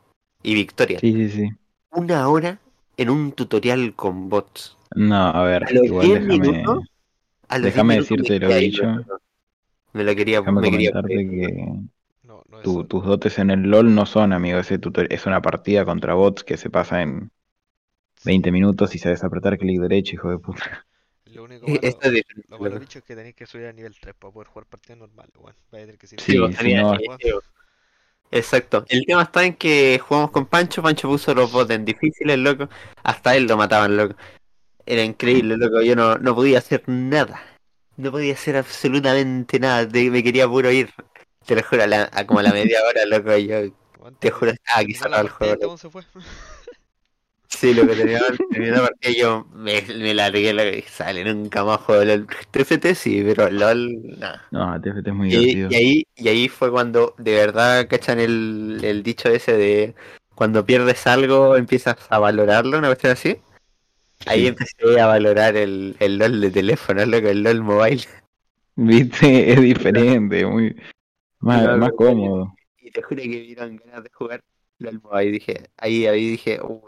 [0.43, 0.99] Y victoria.
[0.99, 1.49] Sí, sí, sí.
[1.91, 2.59] Una hora
[2.97, 4.77] en un tutorial con bots.
[4.95, 6.85] No, a ver, A los igual 10 déjame, minutos,
[7.51, 8.83] A los déjame 10 minutos decirte lo dicho.
[9.93, 11.65] Me lo quería, déjame me quería comentarte que
[12.23, 14.59] No, no es tu- un- tus dotes en el LOL no son, amigo.
[14.59, 17.31] Ese tutor es una partida contra bots que se pasa en
[18.23, 20.85] 20 minutos y sabes apretar clic derecho, hijo de puta.
[21.25, 23.73] Lo único malo, Esto es diferente, lo malo bicho es que tenéis que subir a
[23.73, 25.55] nivel 3 para poder jugar partidas normales, weón.
[25.71, 26.97] Vaya a tener que seguir Sí, si no-
[28.33, 28.85] Exacto.
[28.87, 32.69] El tema está en que jugamos con Pancho, Pancho puso los bots en difíciles, loco.
[33.03, 34.15] Hasta él lo mataban, loco.
[34.85, 35.81] Era increíble, loco.
[35.81, 37.41] Yo no, no podía hacer nada.
[37.97, 39.85] No podía hacer absolutamente nada.
[39.85, 40.89] De- me quería puro ir.
[41.45, 43.35] Te lo juro, a, la- a como a la media hora, loco.
[43.37, 43.73] Yo
[44.19, 45.77] te juro, estaba aquí terminó cerrado el juego.
[45.77, 46.03] se fue.
[47.47, 48.19] Sí, lo que tenía,
[48.71, 52.25] la partida yo me, me largué, loco, y sale, nunca más juego LOL.
[52.49, 54.41] TFT sí, pero LOL, nada.
[54.51, 55.69] No, TFT es muy Y, divertido.
[55.69, 59.95] y ahí, y ahí fue cuando de verdad cachan el, el dicho ese de
[60.33, 63.37] cuando pierdes algo empiezas a valorarlo, una cuestión así.
[64.25, 68.03] Ahí empecé a valorar el, el LOL de teléfono, loco, el LOL mobile.
[68.75, 70.75] Viste, es diferente, muy
[71.39, 72.53] más, más cómodo.
[72.77, 74.43] Y te juro que dieron ganas de jugar
[74.79, 75.31] LOL mobile.
[75.31, 76.81] Dije, ahí, ahí dije, uh,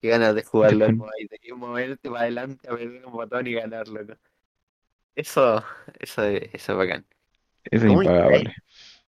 [0.00, 1.28] qué ganas de jugar LOL mobile.
[1.30, 4.14] De que moverte para adelante, apretar un botón y ganar, loco.
[5.14, 5.64] Eso,
[5.98, 7.04] eso, eso es bacán.
[7.64, 8.54] Eso es ¿Cómo impagable.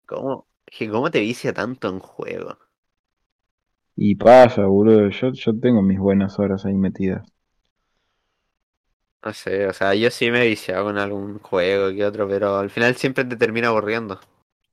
[0.06, 2.58] ¿Cómo, que cómo te vicia tanto en juego?
[4.00, 5.10] Y pasa, boludo.
[5.10, 7.32] Yo, yo tengo mis buenas horas ahí metidas.
[9.24, 12.58] No sé, o sea, yo sí me he viciado con algún juego que otro, pero
[12.58, 14.20] al final siempre te termina aburriendo.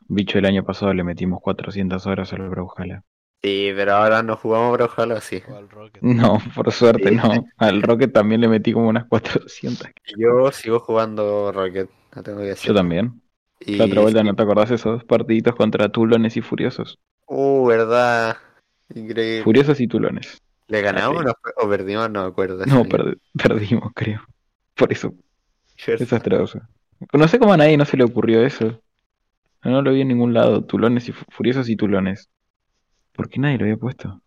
[0.09, 3.05] Bicho, el año pasado le metimos 400 horas al Brawlhalla.
[3.43, 5.23] Sí, pero ahora no jugamos Brawlhalla
[5.57, 6.05] al Rocket.
[6.15, 7.13] No, por suerte Sí.
[7.13, 7.45] no.
[7.59, 9.89] Al Rocket también le metí como unas 400.
[10.17, 12.71] Yo sigo jugando Rocket, no tengo que decir.
[12.71, 13.23] Yo también.
[13.61, 14.25] Y La otra vuelta, sí.
[14.25, 16.99] ¿no te acordás esos dos partiditos contra tulones y furiosos?
[17.29, 18.37] Uh, verdad.
[18.95, 19.43] Increíble.
[19.45, 20.41] Furiosos y tulones.
[20.69, 21.25] ¿Le ganamos
[21.57, 22.11] o perdimos?
[22.11, 22.65] No me acuerdo.
[22.67, 24.21] No, perdi- perdimos, creo.
[24.75, 25.15] Por eso,
[25.87, 26.61] desastroso.
[27.13, 28.81] No sé cómo a nadie no se le ocurrió eso.
[29.65, 30.65] No lo vi en ningún lado.
[30.65, 32.29] Tulones y fu- furiosos y tulones.
[33.13, 34.23] ¿Por qué nadie lo había puesto?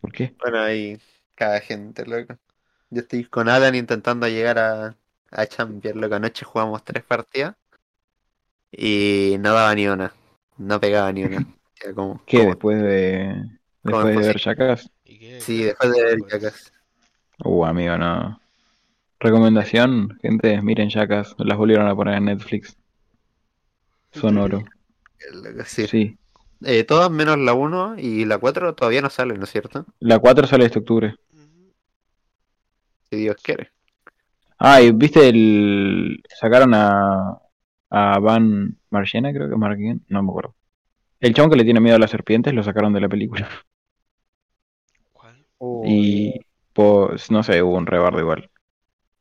[0.00, 0.34] ¿Por qué?
[0.40, 0.98] Bueno, ahí
[1.34, 2.36] cada gente, loco.
[2.90, 4.96] Yo estoy con Alan intentando llegar a,
[5.30, 6.14] a Champions, loco.
[6.14, 7.56] Anoche jugamos tres partidas
[8.72, 10.12] y no daba ni una.
[10.58, 11.44] No pegaba ni una.
[11.74, 12.38] O sea, como, ¿Qué?
[12.38, 13.34] como- Después de.
[13.84, 14.40] ¿Cómo Después es de ver?
[14.40, 14.90] Jackass.
[15.40, 16.72] Sí, después de ver Jackass.
[17.44, 18.40] Uh, amigo, no.
[19.20, 21.34] Recomendación, gente, miren Jackass.
[21.38, 22.76] Las volvieron a poner en Netflix.
[24.12, 24.62] Son oro.
[25.66, 25.86] Sí.
[25.86, 26.18] Sí.
[26.62, 29.84] Eh, todas menos la 1 y la 4 todavía no salen, ¿no es cierto?
[29.98, 31.16] La 4 sale este octubre.
[33.10, 33.70] Si Dios quiere.
[34.58, 36.22] Ah, y viste el.
[36.40, 37.38] Sacaron a.
[37.90, 40.54] A Van Marchena, creo que Marquien, no me acuerdo.
[41.20, 43.48] El chabón que le tiene miedo a las serpientes lo sacaron de la película.
[45.12, 45.46] ¿Cuál?
[45.82, 46.40] Y.
[46.72, 48.50] Pues, no sé, hubo un rebardo igual.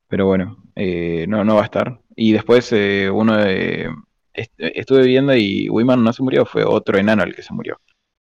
[0.09, 1.99] Pero bueno, eh, no, no va a estar.
[2.15, 3.89] Y después eh, uno de.
[4.33, 7.79] est- estuve viendo y Wiman no se murió, fue otro enano el que se murió.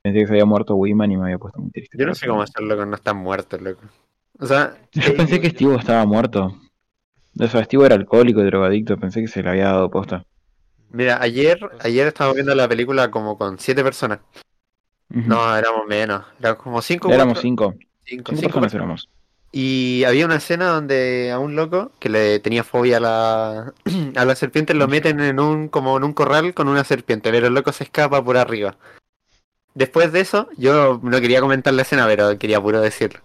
[0.03, 1.99] Pensé que se había muerto Wiman y me había puesto muy triste.
[1.99, 3.83] Yo no sé cómo hacerlo cuando están muertos, loco.
[4.39, 6.57] O sea, Yo eh, pensé que Steve estaba muerto.
[7.41, 10.25] O sea, Steve era alcohólico y drogadicto, pensé que se le había dado posta.
[10.91, 14.21] Mira, ayer, ayer estábamos viendo la película como con siete personas.
[15.09, 16.25] No, éramos menos.
[16.41, 17.09] Éramos como cinco.
[17.09, 17.75] Éramos cuatro- cinco.
[18.05, 19.09] cinco, Cinco cinco personas éramos.
[19.53, 23.73] Y había una escena donde a un loco que le tenía fobia a la,
[24.17, 27.47] a las serpientes lo meten en un como en un corral con una serpiente, pero
[27.47, 28.77] el loco se escapa por arriba.
[29.75, 33.21] Después de eso, yo no quería comentar la escena, pero quería puro decirlo.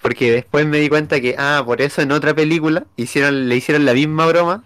[0.00, 3.84] Porque después me di cuenta que, ah, por eso en otra película hicieron, le hicieron
[3.84, 4.64] la misma broma,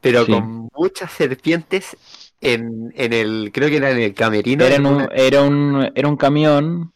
[0.00, 0.32] pero Sí.
[0.32, 1.96] con muchas serpientes
[2.40, 4.64] en, en el, creo que era en el camerino.
[4.64, 6.92] Era, en un, era, un, era un camión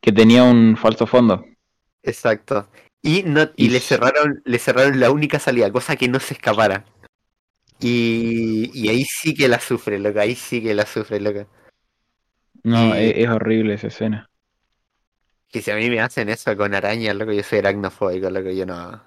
[0.00, 1.44] que tenía un falso fondo.
[2.02, 2.68] Exacto.
[3.02, 6.34] Y no, y Y le cerraron, le cerraron la única salida, cosa que no se
[6.34, 6.84] escapara.
[7.80, 11.46] Y, y ahí sí que la sufre, loca, ahí sí que la sufre, loca.
[12.62, 14.30] No, Y- es, es horrible esa escena.
[15.50, 18.64] Que si a mí me hacen eso con arañas, loco, yo soy aracnofóbico, loco, yo
[18.66, 19.02] no.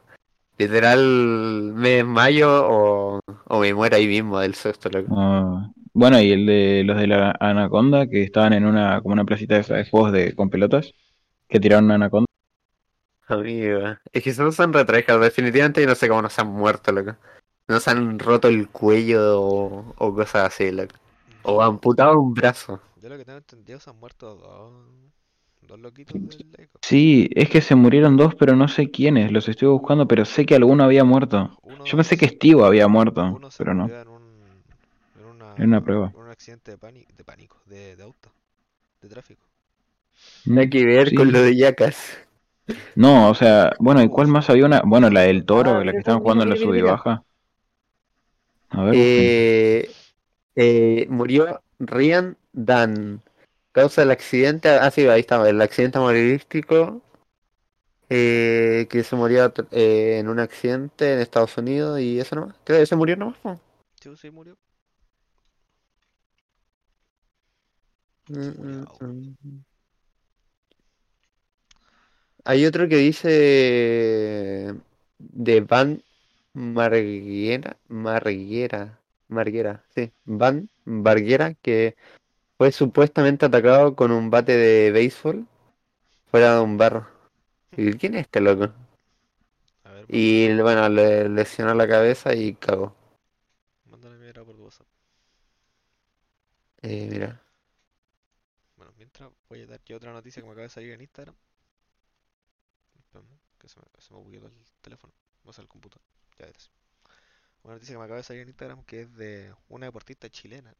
[0.62, 5.10] Literal me desmayo o, o me muero ahí mismo del susto, loco.
[5.18, 9.26] Ah, bueno, y el de los de la anaconda que estaban en una como una
[9.26, 10.94] placita de, de juegos de con pelotas
[11.50, 12.28] que tiraron una anaconda.
[13.28, 13.80] Amigo,
[14.14, 17.16] es que esos son retrejas, definitivamente yo no sé cómo no se han muerto, loco.
[17.68, 20.94] No se han roto el cuello o, o cosas así, loco.
[21.42, 22.80] O amputado un brazo.
[23.02, 24.74] Yo lo que tengo entendido se han muerto dos,
[25.62, 26.82] dos loquitos del ECO.
[26.82, 29.32] Sí, es que se murieron dos, pero no sé quiénes.
[29.32, 31.58] Los estoy buscando, pero sé que alguno había muerto.
[31.64, 33.92] Uno Yo pensé que Steve había muerto, Uno se pero no.
[34.02, 34.64] en un,
[35.16, 36.14] en una, En una prueba.
[36.14, 38.32] en un accidente de, pani- de pánico, de, de auto,
[39.02, 39.48] de tráfico.
[40.46, 41.16] Nada que ver Sí.
[41.16, 42.20] con lo de Yacas.
[42.96, 44.82] No, o sea, bueno, ¿y cuál más había una?
[44.86, 47.24] Bueno, la del toro, Ah, la que estaban jugando en la sub y baja.
[48.70, 49.06] A ver.
[49.06, 49.90] Eh,
[50.56, 53.22] eh, murió Ryan Dan.
[53.74, 54.70] Causa del accidente.
[54.70, 55.50] Ah, sí, ahí estaba.
[55.50, 57.02] El accidente automovilístico.
[58.10, 62.56] eh, que se murió eh, en un accidente en Estados Unidos y eso nomás.
[62.64, 63.38] Creo que se murió nomás.
[63.40, 63.60] po.
[64.02, 64.58] Sí, sí, murió.
[68.30, 69.64] Mm, mm, mm.
[72.44, 74.74] Hay otro que dice
[75.20, 76.04] de Van
[76.54, 81.96] Marguera, Marguera, Marguera, sí, Van Marguera, que
[82.62, 85.48] fue supuestamente atacado con un bate de béisbol
[86.30, 87.08] fuera de un barro.
[87.76, 88.72] ¿Y quién es este loco?
[89.86, 92.94] A ver, Y bueno, le lesionó la cabeza y cagó.
[93.86, 94.88] mándale mi por WhatsApp.
[96.84, 97.42] Eh, mira.
[98.76, 101.36] Bueno, mientras voy a dar yo otra noticia que me acaba de salir en Instagram.
[103.58, 106.04] Que se me, se me bugueó el teléfono, o sea, el computador.
[106.38, 106.72] Ya verás.
[107.64, 110.76] Una noticia que me acaba de salir en Instagram que es de una deportista chilena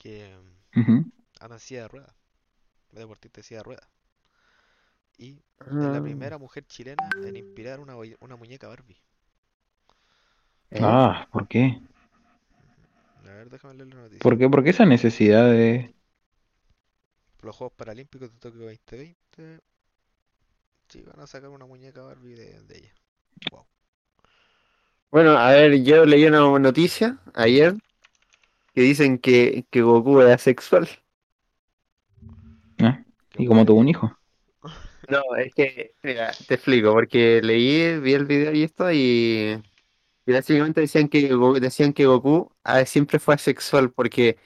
[0.00, 1.04] que mm, Ujú.
[1.40, 2.16] anda en silla de ruedas.
[2.92, 3.88] Deportista de silla de ruedas.
[5.18, 5.44] Y
[5.78, 9.00] es la Ah, primera mujer chilena en inspirar una, una muñeca Barbie.
[10.70, 10.96] ¿eh?
[10.96, 11.80] Ah, ¿por qué?
[13.24, 14.18] A ver, déjame leer la noticia.
[14.18, 14.48] ¿Por qué?
[14.48, 15.94] ¿Por qué esa necesidad de...?
[17.40, 19.60] Los Juegos Paralímpicos de Tokio 2020.
[20.88, 22.94] Sí, van a sacar una muñeca Barbie de, de ella.
[23.50, 23.66] Wow.
[25.12, 27.74] Bueno, a ver, yo leí una noticia ayer
[28.74, 30.88] que dicen que, que Goku era sexual.
[32.78, 33.02] ¿Ah?
[33.36, 34.16] ¿Y como tuvo un hijo?
[35.08, 39.60] No, es que, mira, te explico, porque leí, vi el video y esto y,
[40.24, 44.36] y básicamente decían que, decían que Goku ah, siempre fue asexual porque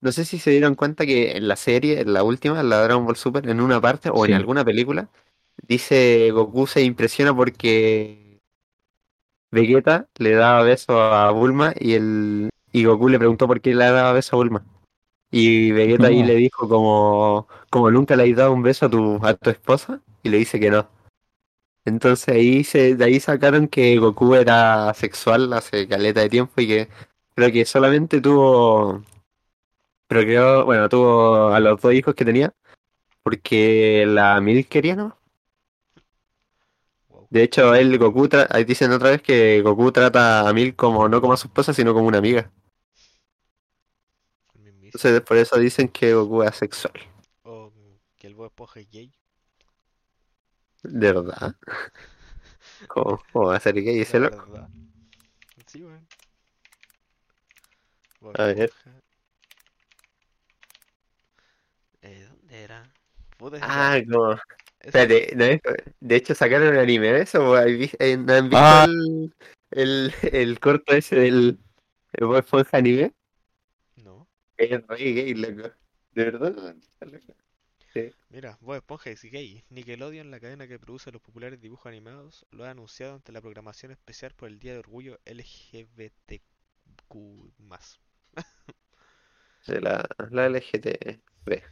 [0.00, 2.82] no sé si se dieron cuenta que en la serie, en la última, en la
[2.82, 4.32] Dragon Ball Super, en una parte o Sí.
[4.32, 5.08] en alguna película,
[5.66, 8.40] dice Goku se impresiona porque
[9.50, 13.84] Vegeta le daba besos a Bulma y, el, y Goku le preguntó por qué le
[13.84, 14.64] daba besos a Bulma.
[15.30, 19.18] Y Vegeta ahí le dijo como, como nunca le has dado un beso a tu,
[19.24, 20.88] a tu esposa y le dice que no.
[21.84, 26.68] Entonces ahí se, de ahí sacaron que Goku era sexual hace caleta de tiempo y
[26.68, 26.88] que
[27.34, 29.02] creo que solamente tuvo,
[30.06, 32.52] pero creo, bueno, tuvo a los dos hijos que tenía
[33.22, 35.16] porque la Milk quería, ¿no?
[37.08, 37.26] Wow.
[37.30, 41.20] De hecho, él, Goku, ahí dicen otra vez que Goku trata a Milk como no
[41.20, 42.50] como a su esposa, sino como una amiga.
[44.92, 44.98] El.
[44.98, 46.94] Entonces por eso dicen que Goku es asexual.
[47.44, 47.72] O
[48.16, 49.12] que el Bob Esponja es gay.
[50.82, 51.54] ¿De verdad?
[52.88, 54.36] ¿Cómo, cómo va a ser gay ese loco?
[54.52, 54.68] verdad.
[55.66, 56.06] Sí, weón.
[58.20, 58.72] Bob A ver.
[62.02, 62.82] Eh, ¿dónde era?
[63.36, 64.36] Puta, Ah, como...
[64.80, 65.60] Espérate, ¿no es-
[66.00, 68.84] de hecho sacaron un anime de eso, ¿o ¿Has vis- eh, ¿no han visto Ah.
[68.88, 69.32] el,
[69.70, 71.58] el, el corto ese del
[72.14, 73.12] el Bob Esponja anime?
[74.56, 75.74] Es re gay, loco.
[76.12, 76.76] ¿De verdad?
[77.00, 77.34] Loco.
[78.30, 79.62] Mira, Bob Esponja es gay.
[79.70, 83.92] Nickelodeon, la cadena que produce los populares dibujos animados, lo ha anunciado ante la programación
[83.92, 86.42] especial por el Día de Orgullo LGBTQ+.
[89.66, 91.62] De la, la LGTB.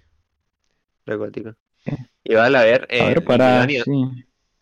[1.06, 1.50] Lo acuático.
[1.84, 1.92] Eh.
[2.24, 3.66] Y vale, a ver, A ver, en para...
[3.66, 3.92] Nickelodeon, Sí.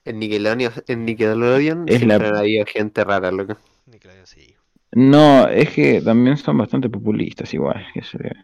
[0.05, 3.59] en Nickelodeon, en Nickelodeon Es la- ha habido gente rara, loco.
[3.87, 4.57] Nickelodeon sí.
[4.93, 7.87] No, es que también son bastante populistas igual.
[7.95, 8.35] que se-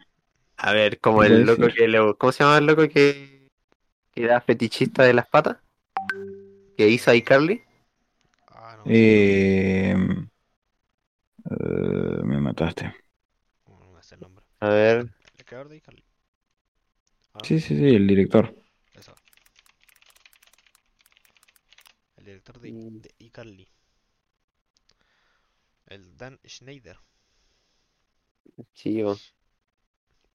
[0.57, 1.73] A ver, como ¿Qué el loco decir?
[1.73, 1.99] que le...
[2.19, 3.49] ¿Cómo se llama el loco que,
[4.13, 5.59] que era fetichista de las patas?
[6.77, 7.63] Que hizo iCarly.
[8.49, 8.85] Ah, no.
[8.85, 9.95] Eh...
[11.51, 12.95] eh, me mataste.
[13.67, 14.45] No, no me sé el nombre.
[14.61, 16.05] A ver, El creador de iCarly.
[17.35, 18.53] Ah, Sí, sí, sí, el director.
[18.95, 19.15] eso.
[22.17, 23.03] El director de, Mm.
[23.03, 23.69] de iCarly.
[25.95, 26.99] El Dan Schneider.
[28.73, 29.21] sí, bo.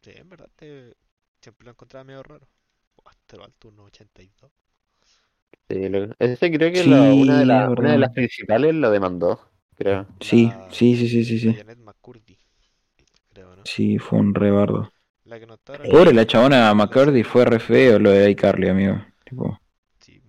[0.01, 0.97] Sí, en verdad te...
[1.41, 2.47] siempre lo encontraba medio raro.
[3.11, 4.51] Este lo alto, unos 82.
[5.69, 6.13] Sí, loco.
[6.19, 7.99] Ese creo que Sí, la- una, de la- es una de verdad.
[7.99, 9.39] las principales lo demandó,
[9.75, 10.07] creo.
[10.21, 11.55] Sí, La- sí, sí, sí, sí, sí.
[11.55, 12.37] Janet McCurdy.
[13.29, 13.63] Creo, ¿no?
[13.63, 14.91] Sí, fue un rebardo.
[15.23, 18.31] La que no está ahora Eh, Pobre la chabona McCurdy, fue re feo lo de
[18.31, 19.01] iCarly, amigo.
[19.25, 19.59] Tipo,
[19.99, 20.21] Sí.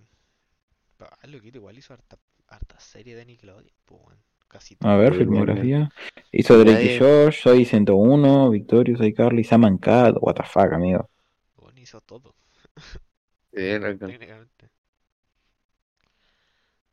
[1.23, 2.17] loquito igual hizo harta,
[2.47, 4.17] harta serie de Nickelodeon, pues.
[4.51, 4.97] Casi A todo.
[4.97, 5.89] ver, Sí, filmografía.
[6.31, 10.73] Hizo Drake y Josh, Soy 101, Victorious, Soy Carly, Sam and Cat, what the fuck,
[10.73, 11.09] amigo.
[11.57, 12.33] Weón hizo todo,
[13.51, 14.69] técnicamente.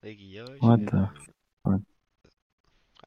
[0.00, 1.08] Drake y Josh, What eh, the
[1.64, 1.82] fuck.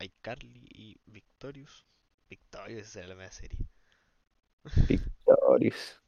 [0.01, 1.85] iCarly y Victorious.
[2.29, 3.57] Victorious era la mejor serie.
[4.87, 5.99] Victorious.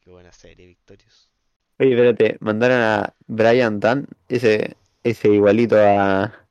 [0.00, 1.30] Qué buena serie, Victorious.
[1.78, 6.43] Oye, espérate, mandaron a Brian Dunn, ese, ese igualito a.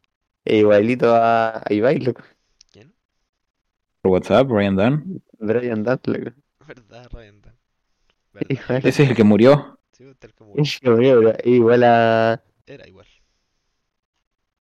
[0.46, 2.24] Igualito a, a Ibai, loco.
[2.72, 2.94] ¿Quién?
[4.02, 5.22] Por WhatsApp, Brian Dunn.
[5.40, 6.32] Brian Dunn, loco.
[6.68, 7.54] ¿Verdad, Ryan Dunn?
[8.84, 9.80] Ese es el que murió.
[9.92, 10.64] Sí, usted el que murió.
[10.64, 11.34] Ese murió, bro.
[11.44, 12.44] Igual a.
[12.66, 13.08] Era igual.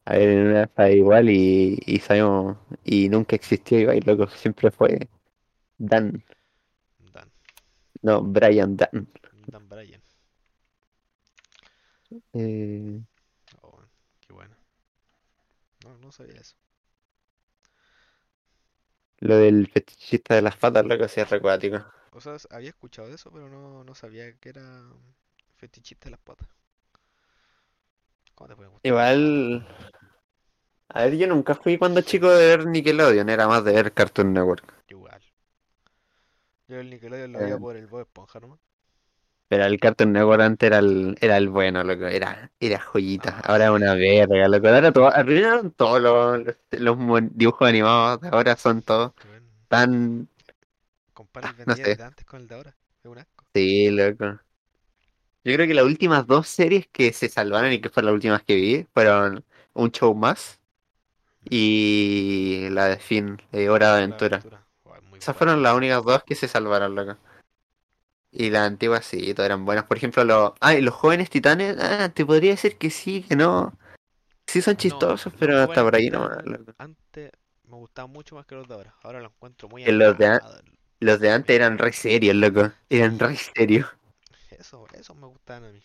[0.04, 2.56] A ver, en una fue igual y, y sabemos.
[2.84, 4.26] Y nunca existió Ibai, loco.
[4.28, 5.08] Siempre fue
[5.78, 6.24] Dan.
[7.12, 7.30] Dan.
[8.02, 9.08] No, Brian Dunn.
[9.46, 10.02] Dan Bryan.
[12.34, 13.00] Eh,
[13.62, 13.88] Oh, weón,
[14.20, 14.56] qué bueno.
[16.02, 16.56] No, sabía eso.
[19.20, 21.82] lo del fetichista de las patas, loco, sí es recuático.
[22.12, 24.62] O sea, había escuchado de eso, pero no, no sabía que era
[25.56, 26.48] fetichista de las patas.
[28.34, 28.90] ¿Cómo te puede gustar?
[28.90, 29.66] Igual.
[30.90, 34.32] A ver, yo nunca fui cuando chico de ver Nickelodeon, era más de ver Cartoon
[34.32, 34.72] Network.
[34.88, 35.22] Igual.
[36.66, 37.58] Yo el Nickelodeon lo veía Eh.
[37.58, 38.58] por el Bob Esponja nomás.
[39.52, 43.38] Pero el Cartoon Network antes era el, era el bueno, loco, era, era joyita.
[43.40, 44.66] Ahora es una verga, loco.
[44.68, 46.96] Ahora todo, arruinaron todos los, los,
[47.34, 49.12] dibujos animados, de ahora son todos
[49.68, 50.26] tan.
[51.14, 51.96] compara el Ah, no Ben 10 sé.
[51.96, 52.76] de antes con el de ahora.
[53.02, 53.44] Es un asco.
[53.54, 54.40] Sí, loco.
[55.44, 58.42] Yo creo que las últimas dos series que se salvaron y que fueron las últimas
[58.44, 60.60] que vi fueron Un Show Más
[61.50, 64.46] y la de Fin, de Hora de Aventura.
[65.18, 67.18] Esas fueron las únicas dos que se salvaron, loco.
[68.32, 69.84] Y las antiguas sí, todas eran buenas.
[69.84, 70.52] Por ejemplo, los.
[70.60, 73.74] Ah, los jóvenes titanes, ah, te podría decir que sí, que no.
[74.46, 76.30] Sí son No, chistosos, pero hasta por ahí loco.
[76.78, 77.30] Antes
[77.68, 78.94] me gustaban mucho más que los de ahora.
[79.02, 80.40] Ahora los encuentro muy los de.
[81.00, 82.72] Los de antes eran re serios, loco.
[82.88, 83.86] Eran re serios.
[84.50, 85.80] Eso, eso me gustaban a mí.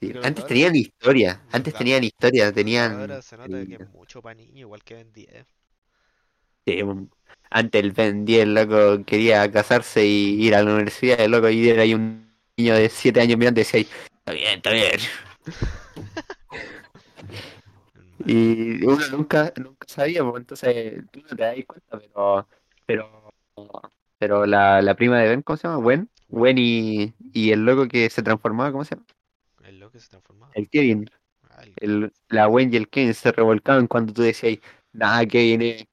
[0.00, 1.40] Sí, Antes tenían historia.
[1.52, 3.00] Antes tenían historia, tenían.
[3.00, 5.46] Ahora se nota que es mucho para niños, igual que Ben 10.
[6.66, 7.10] Un-
[7.50, 11.68] Antes el Ben 10, loco, quería casarse y ir a la universidad, el loco, y
[11.68, 13.88] era ahí un niño de 7 años mirando y decía, ahí,
[14.20, 15.00] está bien, está bien.
[18.24, 22.48] Y uno nunca, nunca sabía, pues, entonces tú no te das cuenta, pero,
[22.86, 23.32] pero,
[24.18, 25.82] pero la, la prima de Ben, ¿cómo se llama?
[25.82, 29.06] Gwen, Gwen y, y el loco que se transformaba, ¿cómo se llama?
[29.64, 30.52] El loco se transformaba.
[30.54, 31.10] El Kevin,
[31.50, 34.58] Ah, el- el, la Gwen y el Kevin se revolcaban cuando tú decías,
[34.92, 35.84] nada, Kevin es,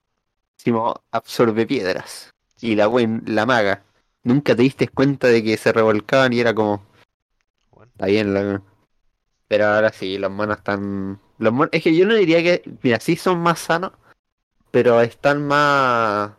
[1.12, 3.84] absorbe piedras, y la Gwen, la maga,
[4.24, 6.84] nunca te diste cuenta de que se revolcaban y era como,
[7.72, 8.66] bueno, Está bien, loco.
[9.50, 11.20] Pero ahora sí, los monos están.
[11.40, 11.70] Los monos...
[11.74, 12.62] Es que yo no diría que.
[12.84, 13.92] Mira, sí son más sanos,
[14.72, 16.32] pero están más.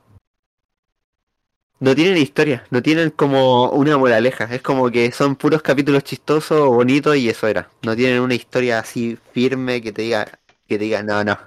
[1.81, 4.45] No tienen historia, no tienen como una moraleja.
[4.45, 7.71] Es como que son puros capítulos chistosos, bonitos y eso era.
[7.83, 10.27] No tienen una historia así firme que te diga,
[10.69, 11.39] que te diga, no, no.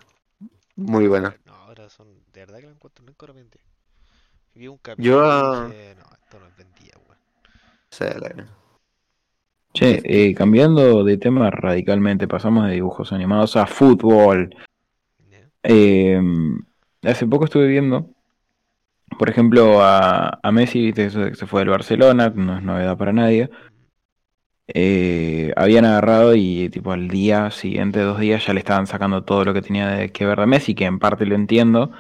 [0.76, 1.34] Muy bueno.
[1.46, 2.08] No, ahora son.
[2.33, 3.60] De verdad que lo encuentro nunca lo vendí.
[4.56, 7.17] Vi un Yo, capítulo ah, y dije, no, esto no es vendía, weón.
[7.17, 8.47] O sea, la-
[9.73, 14.56] Che, eh, cambiando de tema radicalmente, pasamos de dibujos animados a fútbol.
[15.63, 16.21] Eh,
[17.03, 18.10] hace poco estuve viendo,
[19.17, 22.63] por ejemplo, a, a Messi, viste, eso de que se fue del Barcelona, no es
[22.63, 23.49] novedad para nadie.
[24.67, 29.43] Eh, habían agarrado y tipo al día siguiente, dos días, ya le estaban sacando todo
[29.43, 31.91] lo que tenía de que ver de Messi, que en parte lo entiendo,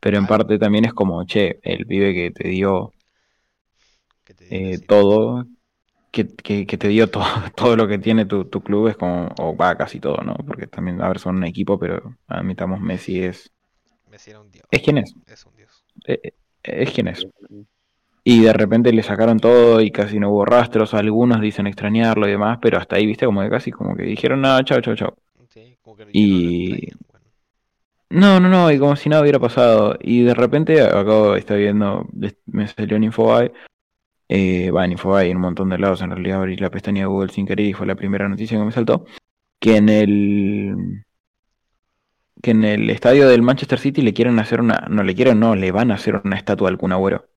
[0.00, 2.94] pero en parte también es como, che, el pibe que te dio
[4.24, 5.46] ¿Qué te digo eh, todo,
[6.12, 7.24] que, que, que te dio todo,
[7.56, 10.34] todo lo que tiene tu, tu club, es como, o va casi todo, ¿no?
[10.46, 13.52] Porque también, a ver, son un equipo, pero admitamos, Messi es,
[14.06, 14.68] Messi era un dios.
[14.70, 15.86] es quien es, Es un dios.
[16.06, 16.32] eh,
[16.62, 17.26] es quien es.
[18.24, 22.32] Y de repente le sacaron todo y casi no hubo rastros, algunos dicen extrañarlo y
[22.32, 25.16] demás, pero hasta ahí, viste, como que casi como que dijeron, no, chao, chao, chao.
[25.48, 27.24] Sí, como que no lo Y- extrañan, weón.
[28.10, 29.96] No, no, no, y como si nada hubiera pasado.
[30.00, 32.08] Y de repente, acabo de estar viendo,
[32.46, 33.52] me salió en Infobae,
[34.28, 37.06] eh, va en Infobae, en un montón de lados, en realidad abrí la pestaña de
[37.06, 39.06] Google sin querer y fue la primera noticia que me saltó,
[39.60, 41.04] que en el
[42.42, 45.54] que en el estadio del Manchester City le quieren hacer una, no le quieren, no,
[45.54, 47.28] le van a hacer una estatua al Kun Agüero,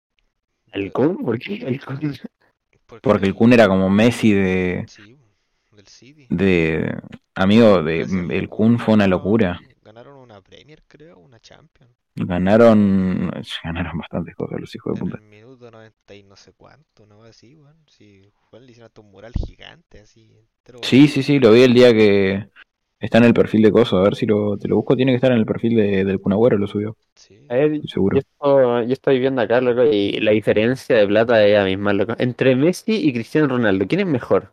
[0.72, 1.18] ¿El Kun?
[1.18, 2.16] ¿Por qué el Kun?
[3.02, 5.18] porque el Kun era como Messi de, Sí,
[5.72, 6.28] del City.
[6.30, 6.96] de
[7.36, 9.60] amigo de, el Kun fue una locura.
[9.84, 11.92] Ganaron una Premier, creo, una Champions.
[12.16, 13.30] Ganaron,
[13.64, 15.18] ganaron bastantes cosas los hijos de En puta.
[15.18, 17.78] el minuto Ronaldo 90 y no sé cuánto, no así, weón.
[17.88, 21.62] Si Juan le hicieron hasta un mural gigante, así, entero Sí, sí, sí, lo vi
[21.64, 22.48] el día que
[23.00, 23.98] está en el perfil de Coso.
[23.98, 24.96] A ver si lo, te lo busco.
[24.96, 27.50] Tiene que estar en el perfil de, del Kunagüero, lo subió, Sí.
[27.50, 28.18] A ver, estoy seguro.
[28.18, 31.94] yo, estoy, yo estoy viendo acá, loco, y la diferencia de plata es la misma,
[31.94, 32.14] loco.
[32.20, 34.52] Entre Messi y Cristiano Ronaldo, ¿quién es mejor?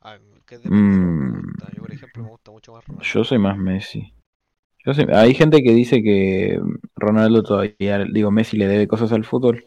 [0.00, 1.70] Ah, me Mm, gusta.
[1.72, 3.12] Yo, por ejemplo, me gusta mucho más Ronaldo.
[3.12, 4.12] Yo soy más Messi.
[4.92, 6.60] Yo hay gente que dice que
[6.96, 9.64] Ronaldo todavía, digo, Messi le debe cosas al fútbol.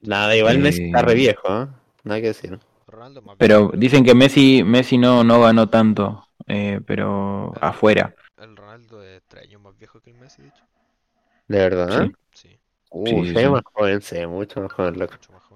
[0.00, 1.68] Nada, igual Messi está Eh, re viejo, ¿eh?
[2.04, 2.58] Nada que decir.
[2.86, 8.14] Ronaldo es más Pero dicen que Messi, Messi no, no ganó tanto, eh, pero afuera.
[8.38, 10.64] El Ronaldo es tres años más viejo que el Messi, de hecho.
[11.48, 12.10] ¿De verdad?
[12.10, 12.14] Sí.
[12.32, 12.60] Sí,
[12.90, 13.50] Uh, Sí, sí, se ve sí.
[13.50, 15.14] más joven, se ve mucho más joven, loco.
[15.14, 15.47] mucho más joven.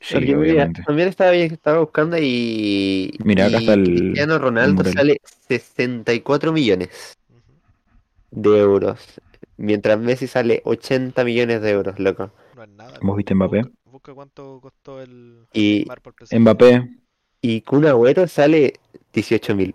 [0.00, 0.82] Sí, Porque mira, obviamente.
[0.86, 4.92] también estaba, bien- estaba buscando y, Mira, acá y está el- Cristiano Ronaldo mural.
[4.92, 7.16] sale 64 millones
[8.30, 9.00] de euros,
[9.56, 12.30] mientras Messi sale 80 millones de euros, loco.
[12.54, 12.98] No es nada.
[13.00, 13.62] ¿Vos viste Mbappé?
[13.62, 16.40] Busca, busca cuánto costó el Y- por el.
[16.40, 16.88] Mbappé,
[17.40, 18.74] Y Kun Agüero sale
[19.12, 19.74] 18 mil.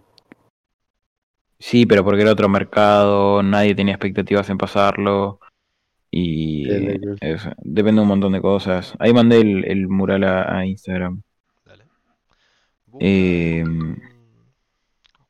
[1.60, 5.40] sí, pero porque era otro mercado, nadie tenía expectativas en pasarlo.
[6.12, 6.66] Y
[7.64, 8.94] depende de un montón de cosas.
[9.00, 11.22] Ahí mandé el, el mural a, a Instagram.
[11.66, 11.86] Dale.
[13.00, 13.64] Eh,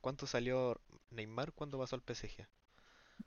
[0.01, 2.45] ¿Cuánto salió Neymar cuando pasó al PSG?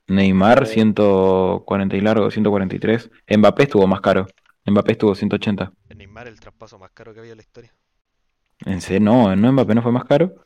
[0.07, 0.65] Neymar, Eh.
[0.65, 3.11] 140 y largo, 143.
[3.37, 4.25] Mbappé estuvo más caro.
[4.65, 5.71] Mbappé estuvo 180.
[5.89, 7.75] El Neymar el traspaso más caro que había en la historia.
[8.65, 8.99] ¿En serio?
[9.01, 10.44] No, ¿no Mbappé no fue más caro?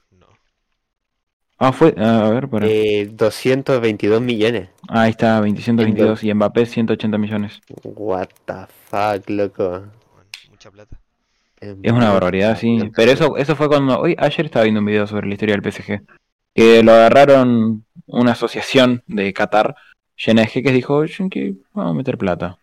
[1.62, 1.94] Ah, fue.
[1.98, 2.66] a ver, para.
[2.68, 4.70] Eh, 222 millones.
[4.88, 7.60] Ah, ahí está, 222 y Mbappé 180 millones.
[7.84, 8.54] What the
[8.90, 9.70] fuck, loco.
[9.70, 9.90] Bueno,
[10.50, 10.98] mucha plata.
[11.60, 12.80] Es una barbaridad, sí.
[12.96, 14.00] Pero eso, eso fue cuando.
[14.00, 16.02] Hoy, ayer estaba viendo un video sobre la historia del PSG.
[16.56, 19.76] Que lo agarraron una asociación de Qatar
[20.26, 20.74] llena de jeques.
[20.74, 22.58] Dijo, "Yo que vamos a meter plata.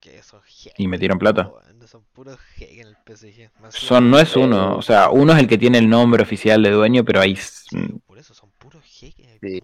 [0.00, 0.78] Que esos jeques.
[0.80, 1.50] Y metieron plata.
[1.86, 3.50] Son puros jeques en el PSG.
[3.60, 6.62] Más Son, no es uno, o sea, uno es el que tiene el nombre oficial
[6.62, 7.32] de dueño, pero ahí.
[7.32, 7.76] s- Sí,
[8.06, 9.26] por eso son puros jeques.
[9.28, 9.60] Hay Sí.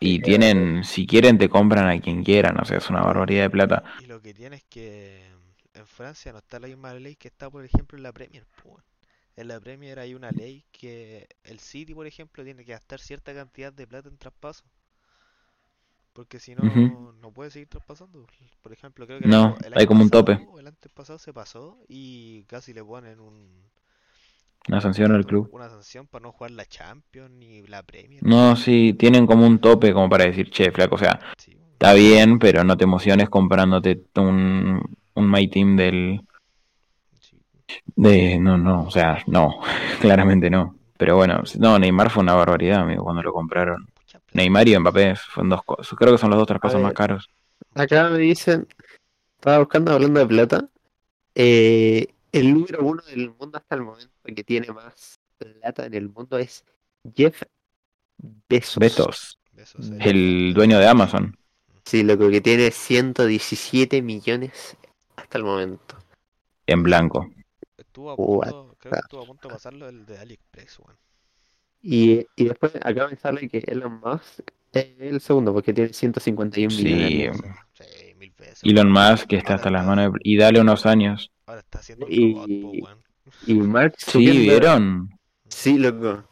[0.00, 2.58] Y tienen, si quieren, te compran a quien quieran.
[2.60, 3.84] O sea, es una barbaridad de plata.
[3.98, 5.26] Y lo que tiene es que
[5.74, 8.46] en Francia no está la misma ley que está, por ejemplo, en la Premier.
[9.36, 13.34] En la Premier hay una ley que el City, por ejemplo, tiene que gastar cierta
[13.34, 14.64] cantidad de plata en traspaso.
[16.12, 18.26] Porque si no, no puede seguir traspasando.
[18.62, 20.38] Por ejemplo, creo que el No, año- el hay año como un tope.
[20.58, 23.70] El antes pasado se pasó y casi le ponen un,
[24.68, 25.48] Una sanción al club.
[25.52, 28.22] una sanción para no jugar la Champions ni la Premier.
[28.22, 31.94] No, sí, tienen como un tope como para decir, che, flaco, o sea, Sí, está
[31.94, 34.82] bien, pero no te emociones comprándote un,
[35.14, 36.20] un My Team del...
[37.20, 37.38] Sí.
[37.96, 39.60] De, no, no, o sea, no,
[40.00, 40.76] claramente no.
[40.98, 43.86] Pero bueno, no, Neymar fue una barbaridad, amigo, cuando lo compraron.
[44.32, 47.30] Neymar y Mbappé fueron dos cosas, creo que son los dos traspasos más caros.
[47.74, 48.66] Acá me dicen,
[49.36, 50.68] estaba buscando hablando de plata,
[51.34, 56.08] eh, el número uno del mundo hasta el momento que tiene más plata en el
[56.08, 56.64] mundo es
[57.14, 57.42] Jeff
[58.48, 58.76] Bezos.
[58.78, 59.98] Betos, Besos, eh.
[60.00, 61.36] el dueño de Amazon.
[61.84, 64.76] Sí, loco, que tiene 117 millones
[65.16, 65.96] hasta el momento.
[66.66, 67.30] En blanco.
[67.76, 70.96] Estuvo a What punto, creo que estuvo a punto de pasarlo el de AliExpress, weón.
[71.80, 74.40] Y, y después acá me sale que Elon Musk
[74.72, 77.40] es el segundo porque tiene 151 Sí, millones.
[77.72, 78.34] Sí, mil.
[78.64, 78.90] Elon.
[78.90, 81.30] Musk que está hasta las manos de- y dale unos años.
[81.48, 82.98] Ahora está haciendo un Y- robot, weón.
[83.46, 85.10] Y Mark Sí, ¿vieron?
[85.48, 86.24] Sí, loco.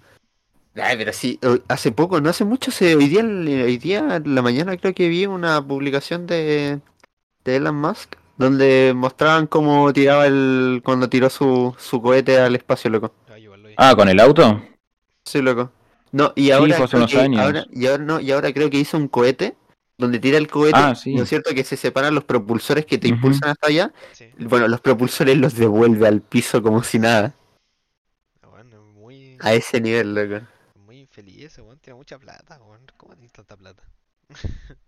[0.74, 4.42] Ay, pero sí, hace poco, no hace mucho, se, hoy día, hoy día, en la
[4.42, 6.80] mañana creo que vi una publicación de,
[7.44, 12.90] de Elon Musk donde mostraban cómo tiraba el, cuando tiró su, su cohete al espacio,
[12.90, 13.14] loco.
[13.78, 13.90] Ah.
[13.90, 14.62] Ah, con el auto.
[15.24, 15.70] Sí, loco.
[16.12, 17.40] No, y ahora, fue hace creo unos que- años.
[17.40, 19.56] ahora, y ahora no, y ahora creo que hizo un cohete
[19.98, 21.14] donde tira el cohete, Ah, sí.
[21.14, 21.54] ¿no es cierto?
[21.54, 23.92] Que se separan los propulsores que te impulsan hasta allá.
[24.12, 24.30] Sí.
[24.38, 27.34] Bueno, los propulsores los devuelve al piso como si nada.
[28.42, 30.46] Weón, muy, A ese nivel, loco.
[30.84, 32.82] muy infeliz ese weón, tiene mucha plata, weón.
[32.96, 33.82] ¿Cómo tiene tanta plata?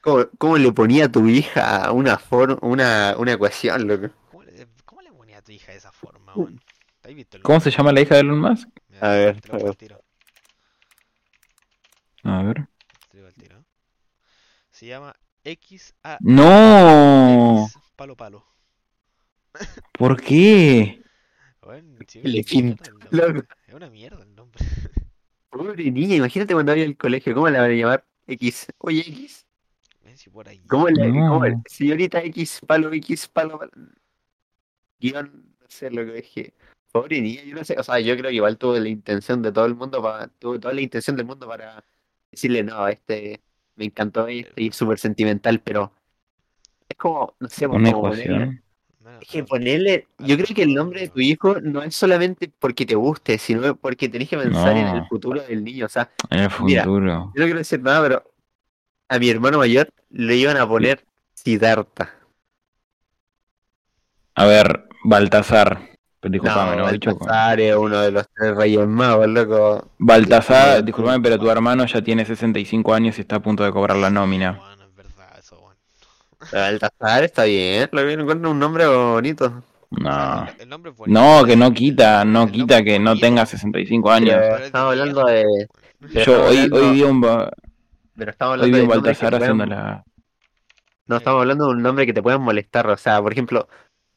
[0.00, 4.10] ¿Cómo, cómo le ponía a tu hija una for una, una ecuación, loco?
[4.30, 6.60] ¿Cómo le, cómo le ponía a tu hija de esa forma, weón?
[7.00, 8.68] ¿Te has visto el ¿Cómo se llama la hija de Elon Musk?
[8.90, 9.76] Mira, A ver, a ver.
[12.22, 12.66] A ver.
[13.10, 13.64] te digo al tiro.
[14.76, 18.44] Se llama XA No, X palo palo.
[19.92, 21.02] ¿por qué?
[22.22, 23.08] Le es una mierda el nombre.
[23.10, 23.54] Loco.
[23.66, 24.64] Es una mierda el nombre.
[25.48, 28.04] Pobre niña, imagínate cuando vaya al colegio, ¿cómo la van a llamar?
[28.26, 28.66] X.
[28.76, 29.46] Oye, X.
[30.04, 30.58] Ven si por ahí.
[30.68, 31.30] ¿Cómo le No.
[31.30, 33.72] cómo le- señorita X, palo X, palo, palo?
[35.00, 36.54] Guión, no sé lo que dije.
[36.92, 39.52] Pobre niña, yo no sé, o sea, yo creo que igual tuvo la intención de
[39.52, 41.82] todo el mundo para, tuvo toda la intención del mundo para
[42.30, 43.40] decirle, no, este,
[43.76, 45.92] me encantó y es súper sentimental, pero
[46.88, 48.62] es como, no sé, Una ponerle- ecuación.
[49.00, 52.50] No, Es que ponerle, yo creo que el nombre de tu hijo no es solamente
[52.58, 55.86] porque te guste, sino porque tenés que pensar en el futuro del niño.
[55.86, 56.82] O sea, En el Mira.
[56.82, 57.32] futuro.
[57.34, 58.32] yo no quiero decir nada, pero
[59.08, 61.04] a mi hermano mayor le iban a poner
[61.34, 62.12] Siddhartha.
[64.34, 65.95] A ver, Baltasar.
[66.30, 66.84] Disculpame, no, ¿no?
[66.84, 69.90] Baltasar es uno de los tres reyes magos, loco.
[69.98, 73.72] Baltasar, Sí, disculpame, pero tu hermano ya tiene 65 años y está a punto de
[73.72, 74.52] cobrar la nómina.
[74.52, 75.76] Bueno, es verdad eso, bueno.
[76.52, 79.62] Baltasar está bien, lo que encuentro un nombre bonito.
[79.90, 80.46] No.
[80.58, 81.20] El, nombre es bonito.
[81.20, 84.30] No, que no quita, no El quita que no tenga 65 años.
[84.30, 85.44] Pero pero es de estamos hablando de.
[86.12, 87.52] pero Yo hoy, hablando- hoy vi un, ba-
[88.16, 90.02] Pero estamos hoy vi un Baltasar haciendo la...
[91.06, 92.88] No, estamos hablando de un nombre que te puedan molestar.
[92.88, 93.68] O sea, por ejemplo,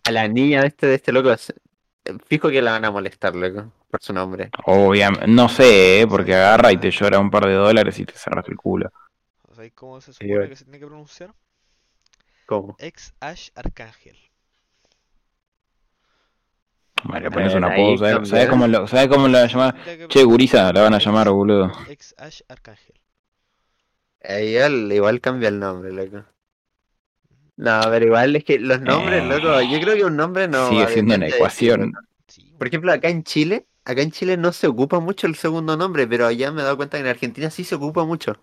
[0.04, 1.30] a la niña de este, de este loco,
[2.28, 4.50] fijo que la van a molestar, loco, por su nombre.
[4.66, 6.08] Obviamente, no sé, ¿eh?
[6.08, 8.92] porque agarra y te llora un par de dólares y te cerras el culo.
[9.54, 11.34] ¿Sabéis cómo se supone que se tiene que pronunciar?
[12.46, 12.76] ¿Cómo?
[12.80, 14.18] Ex Ash Arcángel.
[17.04, 18.30] Vale, le pones Eh, una pausa, ¿sabes, cambia.
[18.30, 19.76] ¿sabes cómo lo, ¿sabes cómo lo van a llamar?
[20.10, 21.72] Che, gurisa, la van a llamar, boludo.
[21.88, 22.96] Ex Ash Arcángel.
[24.22, 26.26] Eh, igual, igual cambia el nombre, loco.
[27.60, 30.70] No, pero igual es que los nombres, Eh, loco, yo creo que un nombre no.
[30.70, 31.92] Sigue siendo una de ecuación.
[32.58, 36.08] Por ejemplo, acá en Chile, acá en Chile no se ocupa mucho el segundo nombre,
[36.08, 38.38] pero allá me he dado cuenta que en Argentina sí se ocupa mucho.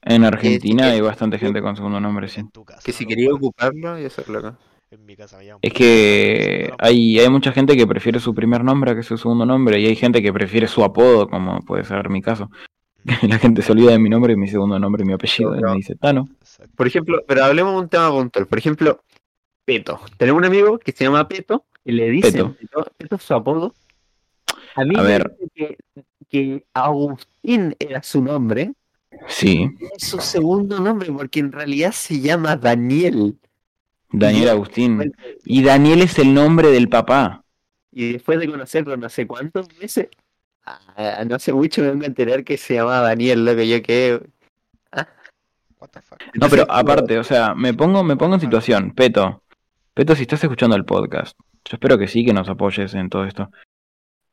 [0.00, 2.40] En Argentina que- hay bastante gente con segundo nombre, sí.
[2.40, 2.80] en tu casa.
[2.82, 4.56] Que si quería ocuparlo, y eso es loco.
[4.90, 8.94] En mi casa Es que hay, hay mucha gente que prefiere su primer nombre a
[8.94, 12.22] que su segundo nombre y hay gente que prefiere su apodo, como puede ser mi
[12.22, 12.50] caso.
[13.28, 15.62] La gente se olvida de mi nombre y mi segundo nombre y mi apellido y
[15.62, 16.28] me dice Tano.
[16.40, 16.72] Exacto.
[16.76, 18.46] Por ejemplo, pero hablemos de un tema puntual.
[18.46, 19.02] Por ejemplo,
[19.64, 20.00] Peto.
[20.16, 22.56] Tenemos un amigo que se llama Peto y le dicen Peto.
[22.58, 23.74] Peto, Peto es su apodo.
[24.74, 25.30] A mí A me ver.
[25.38, 25.78] dicen que,
[26.28, 28.72] que Agustín era su nombre,
[29.28, 33.38] Sí, es su segundo nombre, porque en realidad se llama Daniel.
[34.10, 35.12] Daniel Agustín.
[35.44, 37.42] Y Daniel es el nombre del papá.
[37.92, 40.08] Y después de conocerlo no sé cuántos meses,
[40.66, 43.82] ah, no sé mucho me vengo a enterar que se llamaba Daniel, lo que yo
[43.82, 44.20] que
[45.78, 46.18] What the fuck?
[46.34, 48.92] No, pero aparte, o sea, me pongo, me pongo en situación.
[48.92, 49.42] Peto,
[49.94, 53.24] Peto, si estás escuchando el podcast, yo espero que sí, que nos apoyes en todo
[53.24, 53.50] esto.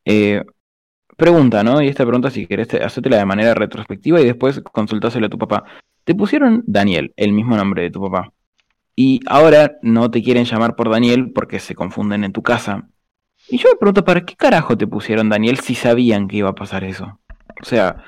[0.04, 0.42] Eh,
[1.16, 1.82] pregunta, ¿no?
[1.82, 5.38] Y esta pregunta, si querés, te- hacértela de manera retrospectiva y después consultáselo a tu
[5.38, 5.64] papá.
[6.04, 8.32] Te pusieron Daniel, el mismo nombre de tu papá.
[8.96, 12.88] Y ahora no te quieren llamar por Daniel porque se confunden en tu casa.
[13.48, 16.54] Y yo me pregunto, ¿para qué carajo te pusieron Daniel si sabían que iba a
[16.54, 17.20] pasar eso?
[17.60, 18.04] O sea,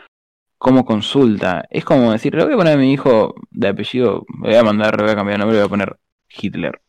[0.58, 1.64] como consulta.
[1.70, 4.64] Es como decir, le voy a poner a mi hijo de apellido, le voy a
[4.64, 5.96] mandar, le voy a cambiar de nombre, le voy a poner
[6.28, 6.80] Hitler.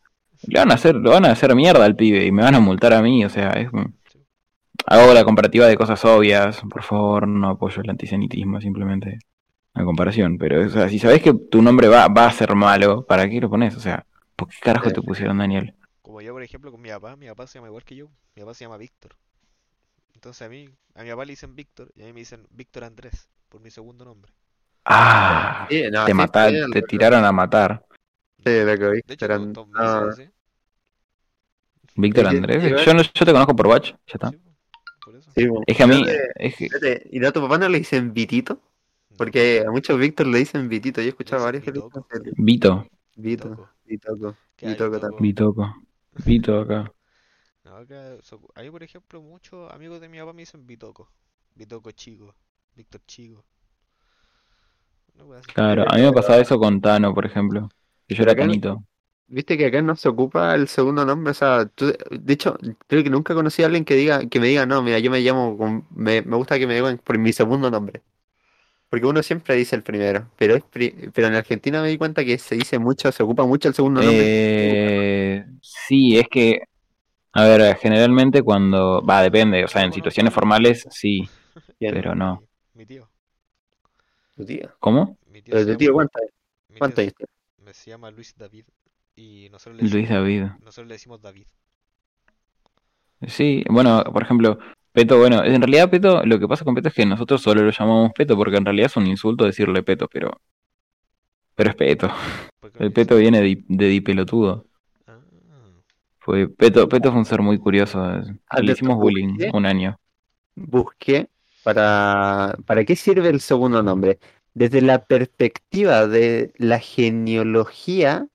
[0.46, 2.60] Le van a hacer, lo van a hacer mierda al pibe y me van a
[2.60, 3.68] multar a mí, o sea, es
[4.86, 9.18] hago la comparativa de cosas obvias, por favor, no apoyo el antisemitismo, simplemente
[9.74, 13.04] una comparación, pero o sea, si sabes que tu nombre va, va a ser malo,
[13.04, 13.76] ¿para qué lo pones?
[13.76, 15.74] O sea, ¿por qué carajo te pusieron Daniel?
[16.38, 18.06] Por ejemplo, con mi papá, mi papá se llama igual que yo.
[18.36, 19.16] Mi papá se llama Víctor.
[20.14, 22.84] Entonces a mí, a mi papá le dicen Víctor y a mí me dicen Víctor
[22.84, 24.32] Andrés por mi segundo nombre.
[24.84, 27.84] Ah, Sí, no, te sí, mataron, te tiraron a matar.
[28.36, 30.30] Sí, De hecho, todos me dicen no, así.
[31.96, 34.30] Víctor que- Andrés, yo, no- yo te conozco por Watch, ya está.
[34.30, 34.38] Sí,
[35.04, 35.32] por eso.
[35.34, 35.64] sí, po.
[35.66, 37.78] Es que a mí, ¿Y no te- es que, ¿Y a tu papá no le
[37.78, 38.60] dicen Vitito?
[39.16, 41.00] Porque a muchos Víctor le dicen Vitito.
[41.00, 41.90] Yo he escuchado varios que le dicen
[42.36, 42.36] Vitoco.
[42.36, 43.70] Vito, Vito, Toco.
[43.84, 44.36] Vitoco.
[44.54, 45.00] ¿Qué hay, Vitoco Toco?
[45.00, 45.22] también.
[45.22, 45.74] Vitoco,
[46.24, 46.92] Vito acá.
[47.64, 51.10] No, acá, so- por ejemplo, muchos amigos de mi papá me dicen Bitoco.
[51.54, 52.34] Bitoco chico.
[52.74, 53.44] Víctor chico.
[55.14, 55.52] Una wea así.
[55.52, 57.68] Claro, a mí me pasaba eso con Tano, por ejemplo.
[58.06, 58.84] Que yo era acá- Tanito.
[59.26, 62.56] Viste que acá no se ocupa el segundo nombre, o sea, tú- de hecho,
[62.86, 65.20] creo que nunca conocí a alguien que diga, que me diga, no, mira, yo me
[65.20, 68.02] llamo, con- me, me gusta que me digan por mi segundo nombre.
[68.90, 72.24] Porque uno siempre dice el primero, pero es pri- pero en Argentina me di cuenta
[72.24, 74.32] que se dice mucho, se ocupa mucho el segundo nombre.
[74.80, 76.60] Eh, sí, es que,
[77.32, 81.28] a ver, generalmente cuando, va, depende, o sea, en situaciones formales sí,
[81.80, 82.44] pero no.
[82.74, 83.08] Mi tío.
[84.36, 84.70] tu tío.
[84.80, 85.18] ¿Cómo?
[85.26, 86.18] Mi tío tu tío, ¿cuánto,
[86.68, 87.02] mi cuánto
[87.58, 88.66] me- se llama Luis David.
[89.16, 90.46] Y nosotros le Luis decimos, David.
[90.58, 91.46] nosotros le decimos David.
[93.26, 94.58] Sí, bueno, por ejemplo,
[94.98, 97.70] Peto, bueno, en realidad Peto, lo que pasa con Peto es que nosotros solo lo
[97.70, 100.40] llamamos Peto porque en realidad es un insulto decirle Peto, pero,
[101.54, 102.10] pero es Peto.
[102.58, 104.66] ¿Por qué El Peto viene de, de dipelotudo.
[105.06, 105.20] Ah,
[106.18, 108.00] Fue, Peto, Peto fue un ser muy curioso.
[108.00, 110.00] Ah, Le hicimos bullying un año.
[110.56, 111.28] Busqué
[111.62, 114.18] para, para qué sirve el segundo nombre.
[114.52, 118.26] Desde la perspectiva de la genealogía,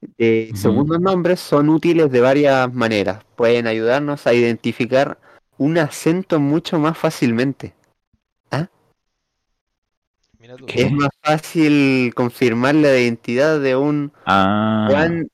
[0.00, 3.24] de segundos nombres son útiles de varias maneras.
[3.34, 5.18] Pueden ayudarnos a identificar
[5.62, 7.74] un acento mucho más fácilmente.
[10.38, 10.66] Mira tú.
[10.66, 15.30] Es más fácil confirmar la identidad de un Ah, Juan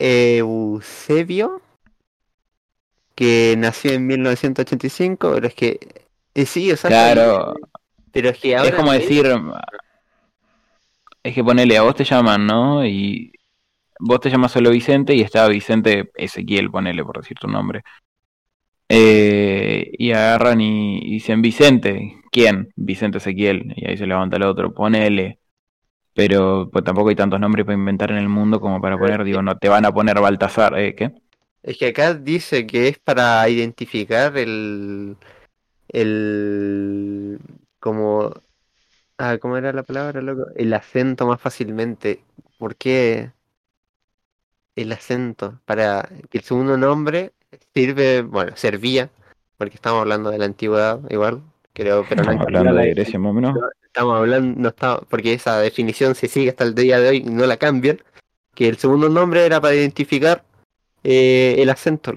[0.00, 1.62] Eusebio
[3.14, 5.78] que nació en 1985, pero es que
[6.34, 7.54] eh, sí, o sea, claro.
[8.10, 9.26] pero es que ahora Es como decir,
[11.22, 12.84] es que ponele, a vos te llaman, ¿no?
[12.84, 13.32] Y
[14.00, 17.84] vos te llamas solo Vicente y está Vicente Ezequiel, ponele, por decir tu nombre.
[18.88, 22.72] Eh, y agarran y, y dicen, Vicente, ¿quién?
[22.76, 23.72] Vicente Ezequiel.
[23.76, 25.38] Y ahí se levanta el otro, ponele.
[26.14, 29.42] Pero pues, tampoco hay tantos nombres para inventar en el mundo como para poner, digo,
[29.42, 30.94] no te van a poner Baltasar, ¿eh?
[30.96, 31.12] ¿Qué?
[31.62, 35.16] Es que acá dice que es para identificar el
[35.88, 37.38] el
[37.80, 38.32] como
[39.18, 40.46] ah, ¿cómo era la palabra, loco?
[40.56, 42.24] El acento más fácilmente.
[42.58, 43.32] ¿Por qué
[44.76, 45.60] el acento?
[45.64, 47.32] Para que el segundo nombre
[47.74, 49.10] sirve, bueno, servía,
[49.56, 51.42] porque estamos hablando de la antigüedad igual,
[51.72, 53.58] creo, pero no hablando la de Grecia más o menos.
[53.84, 57.30] estamos hablando, no está, porque esa definición se sigue hasta el día de hoy y
[57.30, 57.98] no la cambian,
[58.54, 60.44] que el segundo nombre era para identificar
[61.04, 62.12] eh, el acento.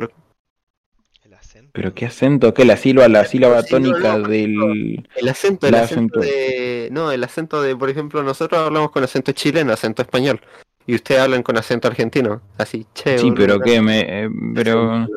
[1.23, 1.69] El acento.
[1.73, 4.27] Pero qué acento, que la sílaba, la sílaba Sí, no, no, tónica no.
[4.27, 5.07] del...
[5.15, 6.19] El acento, el El acento acento.
[6.19, 6.89] de.
[6.91, 10.41] No, el acento de, por ejemplo, nosotros hablamos con acento chileno, acento español.
[10.87, 12.41] Y ustedes hablan con acento argentino.
[12.57, 13.17] Así, che.
[13.17, 13.61] Sí, pero ¿no?
[13.61, 15.07] qué, me, eh, pero,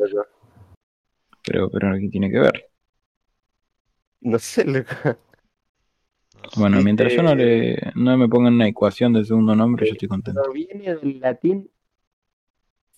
[1.43, 2.69] pero, pero, ¿qué tiene que ver?
[4.21, 5.17] No sé, loco.
[6.57, 10.07] Bueno, mientras yo no le no me ponga una ecuación del segundo nombre, yo estoy
[10.07, 10.43] contento.
[10.43, 11.69] Proviene del latín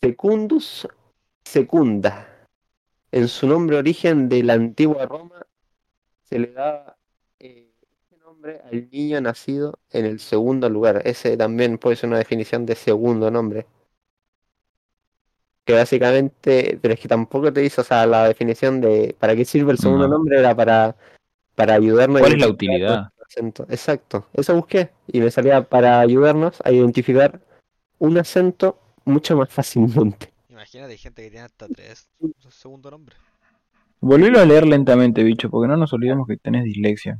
[0.01, 0.88] secundus
[1.43, 2.28] secunda.
[3.11, 5.45] En su nombre origen de la antigua Roma
[6.24, 6.96] se le daba eh, ese
[8.47, 11.01] nombre al niño nacido en el segundo lugar.
[11.05, 13.65] Ese también puede ser una definición de segundo nombre.
[15.65, 19.43] Que básicamente, pero es que tampoco te dice, o sea, la definición de para qué
[19.43, 20.15] sirve el segundo No.
[20.15, 20.95] nombre era para,
[21.55, 23.11] para ayudarnos a ¿Cuál es la identificar utilidad?
[23.69, 27.41] Exacto, eso busqué y me salía para ayudarnos a identificar
[27.99, 30.31] un acento mucho más fácilmente.
[30.47, 32.09] Imagínate, hay gente que tiene hasta tres
[32.49, 33.17] segundo nombre.
[33.99, 37.19] Volvelo a leer lentamente, bicho, porque no nos olvidemos que tenés dislexia.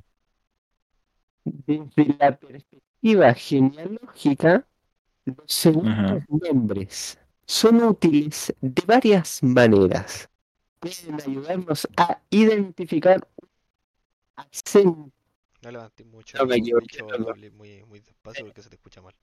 [1.66, 4.68] Desde la perspectiva genealógica,
[5.26, 6.26] los segundos Ajá.
[6.30, 10.30] nombres son útiles de varias maneras.
[10.80, 13.50] Pueden ayudarnos a identificar un
[14.36, 15.12] acento.
[15.64, 16.38] No levanté mucho.
[16.38, 17.30] No me equivoqué, dicho, no, no.
[17.30, 19.14] hablé muy, muy despacio porque se te escucha mal.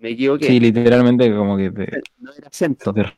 [0.00, 2.02] Me equivoqué, Sí, literalmente como que te...
[2.18, 3.02] no era acento, te-.
[3.02, 3.16] Mira,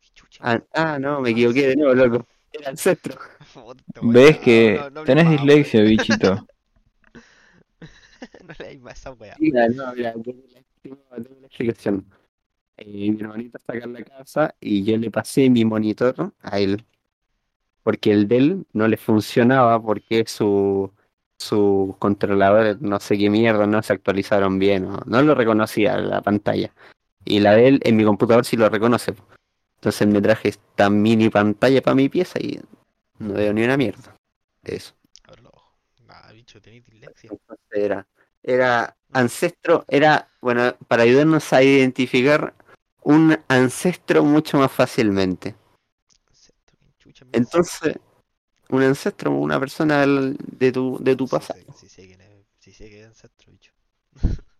[0.00, 0.38] qué chucha.
[0.42, 2.26] Ah, ah, no, me equivoqué de nuevo, loco.
[2.54, 3.18] Era ancestro.
[4.02, 6.46] Ves no, que no, no tenés dislexia, bichito.
[8.46, 9.34] no leáis más esa weá.
[9.38, 10.14] Mira, no, mira,
[10.82, 12.06] tengo la explicación.
[12.76, 16.60] Eh, mi hermanito está acá en la casa y yo le pasé mi monitor a
[16.60, 16.84] él.
[17.82, 20.92] Porque el de él no le funcionaba porque su,
[21.38, 26.22] su controlador, no sé qué mierda, no se actualizaron bien, o no lo reconocía la
[26.22, 26.72] pantalla.
[27.24, 29.14] Y la de él en mi computador sí lo reconoce.
[29.84, 32.58] Entonces me traje esta mini pantalla para mi pieza y
[33.18, 34.16] no veo ni una mierda.
[34.62, 34.94] de Eso.
[36.06, 37.28] Nah, bicho, tenéis dislexia.
[37.30, 38.08] Entonces era,
[38.42, 42.54] era ancestro, era, bueno, para ayudarnos a identificar
[43.02, 45.54] un ancestro mucho más fácilmente.
[46.28, 47.96] Ancestro, ¿quién chucha me Entonces,
[48.70, 51.60] un ancestro, una persona de tu, de tu Sí pasado.
[51.78, 51.90] Sí
[52.58, 53.72] sí sé que es ancestro, bicho.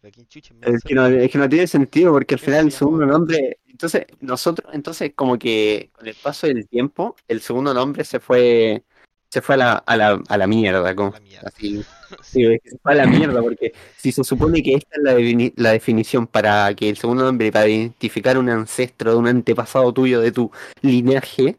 [0.00, 1.24] Pero quién chucha me Es que, no, ancestro?
[1.24, 5.12] es que no tiene sentido porque al ¿Qué final el segundo nombre, entonces nosotros, entonces
[5.14, 8.82] como que con el paso del tiempo, el segundo nombre se fue,
[9.30, 11.48] se fue a la, a la, a la mierda, como, La mierda.
[11.48, 11.84] así, Sí,
[12.22, 15.02] Sí, es que se fue a la mierda, porque si se supone que esta es
[15.02, 19.92] la, defini- la definición para que el segundo nombre, para identificar un ancestro, un antepasado
[19.92, 20.50] tuyo de tu
[20.82, 21.56] linaje,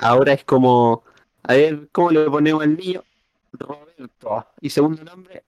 [0.00, 1.02] ahora es como,
[1.42, 3.02] a ver, ¿cómo le ponemos al niño?
[3.52, 4.46] Roberto.
[4.60, 5.42] Y segundo nombre,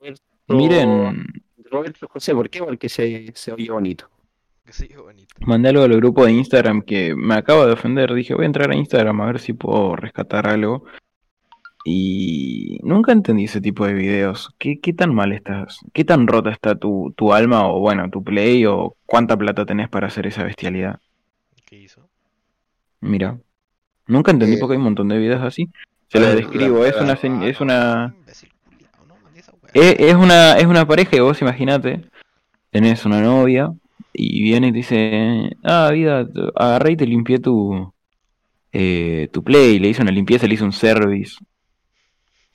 [0.00, 1.26] Roberto, Miren,
[1.70, 2.60] Roberto José, ¿por qué?
[2.62, 4.08] Porque se, se oye bonito.
[4.64, 5.34] que soy yo bonito.
[5.46, 8.12] mandé algo al grupo de Instagram que me acabo de ofender.
[8.12, 10.84] Dije, voy a entrar a Instagram a ver si puedo rescatar algo.
[11.84, 14.54] Y nunca entendí ese tipo de videos.
[14.58, 15.78] ¿Qué, qué tan mal estás?
[15.92, 19.88] ¿Qué tan rota está tu, tu alma o bueno, tu play o cuánta plata tenés
[19.88, 21.00] para hacer esa bestialidad?
[21.64, 22.08] ¿Qué hizo?
[23.00, 23.36] Mira,
[24.06, 25.70] nunca entendí Eh, porque hay un montón de videos así.
[26.06, 27.12] Se los la- describo, la- es una,
[27.48, 29.61] es una, imbécil culiao, no mandé esa weá.
[29.74, 32.02] Es, es una, es una pareja y vos imagínate,
[32.70, 33.72] tenés una novia
[34.12, 37.92] y viene y te dice, ah, vida, agarré y te limpié tu,
[38.72, 41.36] eh, tu play, le hice una limpieza, le hice un service.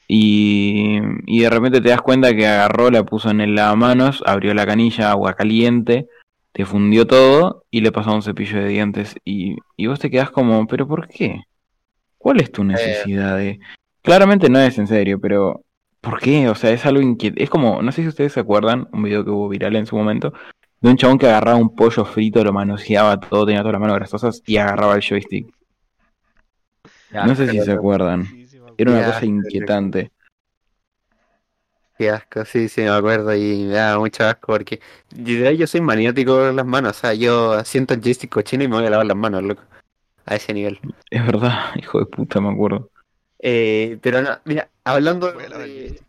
[0.08, 4.54] Y, y de repente te das cuenta que agarró, la puso en el lavamanos, abrió
[4.54, 6.08] la canilla, agua caliente,
[6.54, 9.16] te fundió todo y le pasó un cepillo de dientes.
[9.26, 11.42] Y, y vos te quedás como, ¿pero por qué?
[12.18, 13.60] ¿Cuál es tu necesidad de...?
[14.02, 15.66] Claramente no es en serio, pero
[16.10, 16.48] ¿por qué?
[16.50, 17.44] O sea, es algo inquietante.
[17.44, 19.96] Es como, no sé si ustedes se acuerdan, un video que hubo viral en su
[19.96, 20.34] momento,
[20.80, 23.98] de un chabón que agarraba un pollo frito, lo manoseaba todo, tenía todas las manos
[23.98, 25.48] grasosas y agarraba el joystick.
[27.12, 28.26] No sé si se acuerdan.
[28.78, 30.12] Era una Ya, cosa inquietante.
[31.98, 34.80] Qué asco, sí, sí, me acuerdo y me da mucho asco porque
[35.16, 38.68] literal yo soy maniático con las manos, o sea, yo siento el joystick cochino y
[38.68, 39.64] me voy a lavar las manos, loco.
[40.26, 40.80] A ese nivel.
[41.10, 42.92] Es verdad, hijo de puta, me acuerdo.
[43.40, 46.00] Eh, pero no, mira, hablando de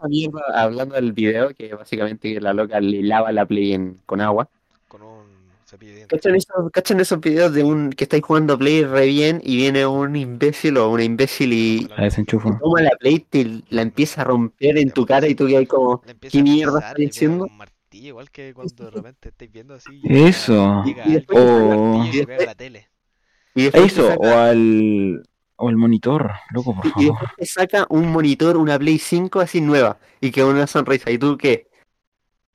[0.55, 4.49] hablando del video, que básicamente la loca le lava la Play en- con agua.
[4.89, 5.27] Con un
[5.67, 6.19] cepillo de dientes.
[6.21, 9.85] ¿Cachan esos, cachan esos videos de un que estáis jugando Play re bien y viene
[9.87, 12.57] un imbécil o una imbécil y La desenchufo.
[12.61, 15.67] toma la Play, te la empieza a romper en tu cara y tú que hay
[15.67, 17.47] como, ¿qué mierda estás diciendo?
[17.91, 20.01] igual que cuando de repente estáis viendo así.
[20.03, 20.83] y Eso.
[20.87, 22.89] Y después y y a la tele.
[23.55, 25.28] Y después Eso, saca- o al...
[25.61, 27.07] O el monitor, loco, por Y favor.
[27.11, 31.11] después te saca un monitor, una Play 5 así nueva y que una sonrisa.
[31.11, 31.69] ¿Y tú qué?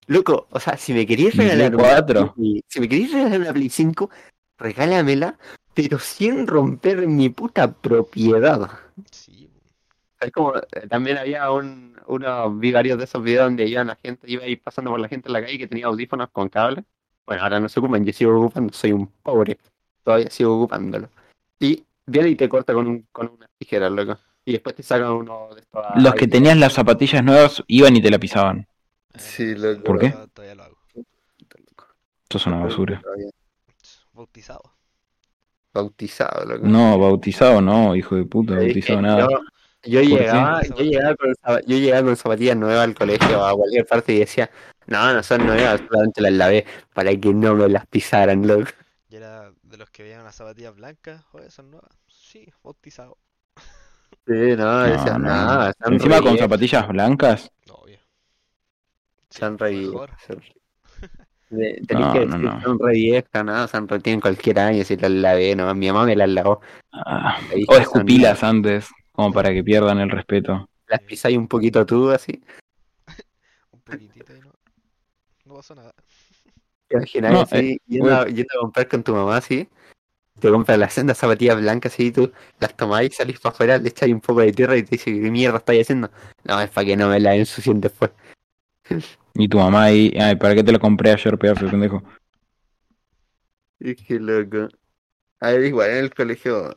[0.07, 2.33] Loco, o sea, si me querías regalar una 4.
[2.33, 4.09] Play- si me querías regalar una Play 5,
[4.57, 5.37] regálamela,
[5.73, 8.69] pero sin romper mi puta propiedad.
[9.11, 9.49] Sí,
[10.21, 13.97] Es como, eh, también había un, uno, vi varios de esos videos donde iban la
[14.01, 16.85] gente, iba ahí pasando por la gente en la calle que tenía audífonos con cable.
[17.25, 19.57] Bueno, ahora no se ocupan, yo sigo ocupando, soy un pobre,
[20.03, 21.09] todavía sigo ocupándolo.
[21.59, 24.17] Y viene y te corta con, un, con unas tijeras, loco.
[24.45, 25.85] Y después te sacan uno de estos.
[25.95, 28.67] Los que tenían las zapatillas nuevas iban y te la pisaban.
[29.15, 29.83] Sí, loco.
[29.83, 30.09] ¿Por qué?
[30.09, 30.77] Todavía, todavía lo hago.
[32.23, 33.01] Esto es una basura.
[34.11, 34.73] Bautizado.
[35.73, 36.67] Bautizado, loco.
[36.67, 39.27] No, bautizado no, hijo de puta, bautizado nada.
[39.27, 39.39] Yo,
[39.83, 41.33] yo llegaba, yo llegaba con
[41.65, 44.49] yo llegaba con zapatillas nuevas al colegio o a cualquier parte y decía,
[44.87, 48.71] no, no son nuevas, solamente las lavé para que no me las pisaran, loco.
[49.09, 51.25] Y era de los que veían unas zapatillas blancas.
[51.31, 51.89] Oye, son nuevas.
[52.07, 53.17] Sí, bautizado.
[54.25, 55.17] Sí, no, no.
[55.19, 57.51] no, están Encima con zapatillas blancas.
[57.69, 57.99] Obvio.
[59.29, 60.11] están re Mejor.
[60.11, 60.53] viejas.
[61.49, 62.61] De- Tenés No, que no, decir, no.
[62.61, 66.05] son re viejas, no, son re tienen cualquier año si las lavé, no, mi mamá
[66.05, 66.61] me las lavó.
[66.93, 70.69] Ah, o son escupilas antes, como para que pierdan el respeto.
[70.87, 72.41] Las pisáis un poquito tú, así.
[73.71, 74.53] Un poquitito y no.
[75.45, 75.93] No pasó nada.
[76.87, 79.67] Te imaginas No, así, yendo, a- yendo a comprar con tu mamá así.
[80.39, 84.13] Te compras las sendas zapatillas blancas así, tú las tomáis, salís para afuera, le echáis
[84.13, 86.09] un poco de tierra y te dice, ¿qué mierda estáis haciendo?
[86.43, 88.11] No, es para que no me la ensucien después.
[89.35, 92.03] Y tu mamá ahí, ay, ¿para qué te lo compré ayer, pedazo de pendejo?
[93.79, 94.69] Es que loco.
[95.39, 96.75] A ver, igual en el colegio.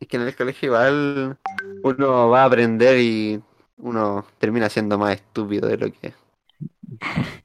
[0.00, 1.38] Es que en el colegio igual
[1.84, 3.40] uno va a aprender y
[3.76, 6.14] uno termina siendo más estúpido de lo que es.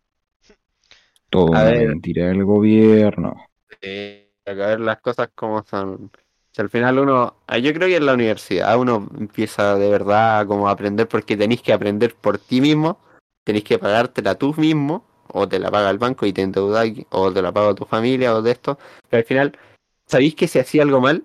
[1.29, 1.87] Todo A una ver.
[1.89, 3.35] mentira del gobierno.
[3.81, 6.11] Eh, a ver las cosas como son.
[6.51, 10.47] Si al final uno, ah, yo creo que en la universidad uno empieza de verdad
[10.47, 12.99] como a aprender porque tenéis que aprender por ti mismo,
[13.43, 17.31] tenéis que pagártela tú mismo, o te la paga el banco y te endeudáis, o
[17.31, 19.59] te la paga tu familia, o de esto, pero al final,
[20.05, 21.23] sabéis que si hacía algo mal,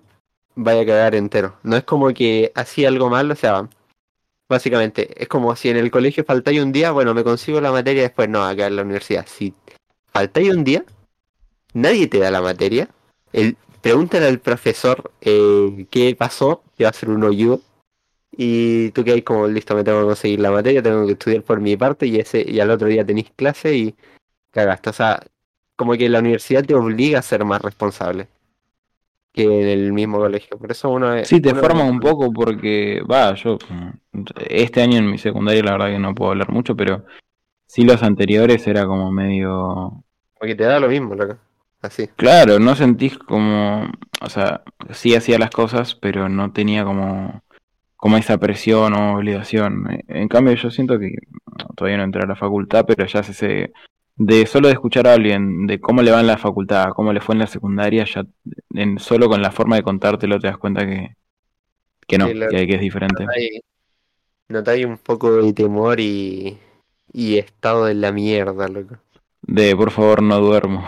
[0.55, 1.55] vaya a quedar entero.
[1.63, 3.67] No es como que hacía algo mal, o sea,
[4.47, 8.03] básicamente, es como si en el colegio faltáis un día, bueno, me consigo la materia
[8.03, 9.53] después, no, acá en la universidad, si
[10.13, 10.85] faltáis un día,
[11.73, 12.87] nadie te da la materia.
[13.31, 17.59] El, pregúntale al profesor eh, qué pasó, te va a hacer un hoyo.
[18.35, 21.43] Y tú que hay como, listo, me tengo que conseguir la materia, tengo que estudiar
[21.43, 23.95] por mi parte y ese y al otro día tenéis clase y
[24.51, 24.89] cagaste.
[24.89, 25.23] O sea,
[25.75, 28.27] como que la universidad te obliga a ser más responsable
[29.33, 30.57] que en el mismo colegio.
[30.57, 31.23] Por eso uno.
[31.25, 33.57] Sí, te uno- forma un poco porque, va, yo,
[34.47, 37.03] este año en mi secundaria la verdad que no puedo hablar mucho, pero
[37.67, 40.02] sí los anteriores era como medio...
[40.43, 41.37] Como que te da lo mismo, loco.
[41.81, 42.07] Así.
[42.17, 43.89] Claro, no sentís como,
[44.21, 47.41] o sea, sí hacía las cosas, pero no tenía como,
[47.95, 49.87] como esa presión o obligación.
[50.09, 51.15] En cambio, yo siento que
[51.77, 53.71] todavía no entré a la facultad, pero ya se, se
[54.17, 57.21] de solo de escuchar a alguien de cómo le va en la facultad, cómo le
[57.21, 58.25] fue en la secundaria, ya
[58.73, 61.15] en, solo con la forma de contártelo te das cuenta que,
[62.05, 63.25] que no, Sí, lo- que, que es diferente.
[64.49, 66.57] Notáis un poco de temor y,
[67.13, 68.97] y estado de la mierda, loco.
[69.47, 70.83] De por favor no duermo.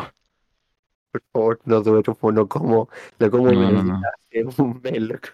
[1.11, 2.89] Por favor, no duermo, no como,
[3.19, 5.29] no como No, no, hace un mes, loco.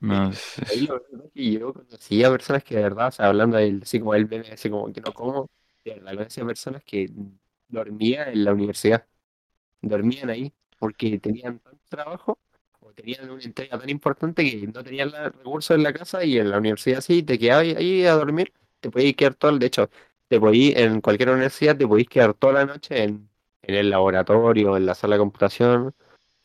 [0.00, 3.82] No, es- es- es que yo conocía personas que de verdad, o sea, hablando del,
[3.82, 5.48] así como el meme, así como que no como,
[5.84, 7.08] de verdad conocía personas que
[7.68, 9.06] dormían en la universidad,
[9.82, 12.38] dormían ahí, porque tenían tanto trabajo,
[12.80, 16.38] o tenían una entrega tan importante que no tenían los recursos en la casa y
[16.38, 19.66] en la universidad sí, te quedabas ahí a dormir, te podías quedar todo, el- de
[19.66, 19.90] hecho,
[20.30, 23.30] te podías, en cualquier universidad te podías quedar toda la noche en,
[23.62, 25.94] en el laboratorio, en la sala de computación,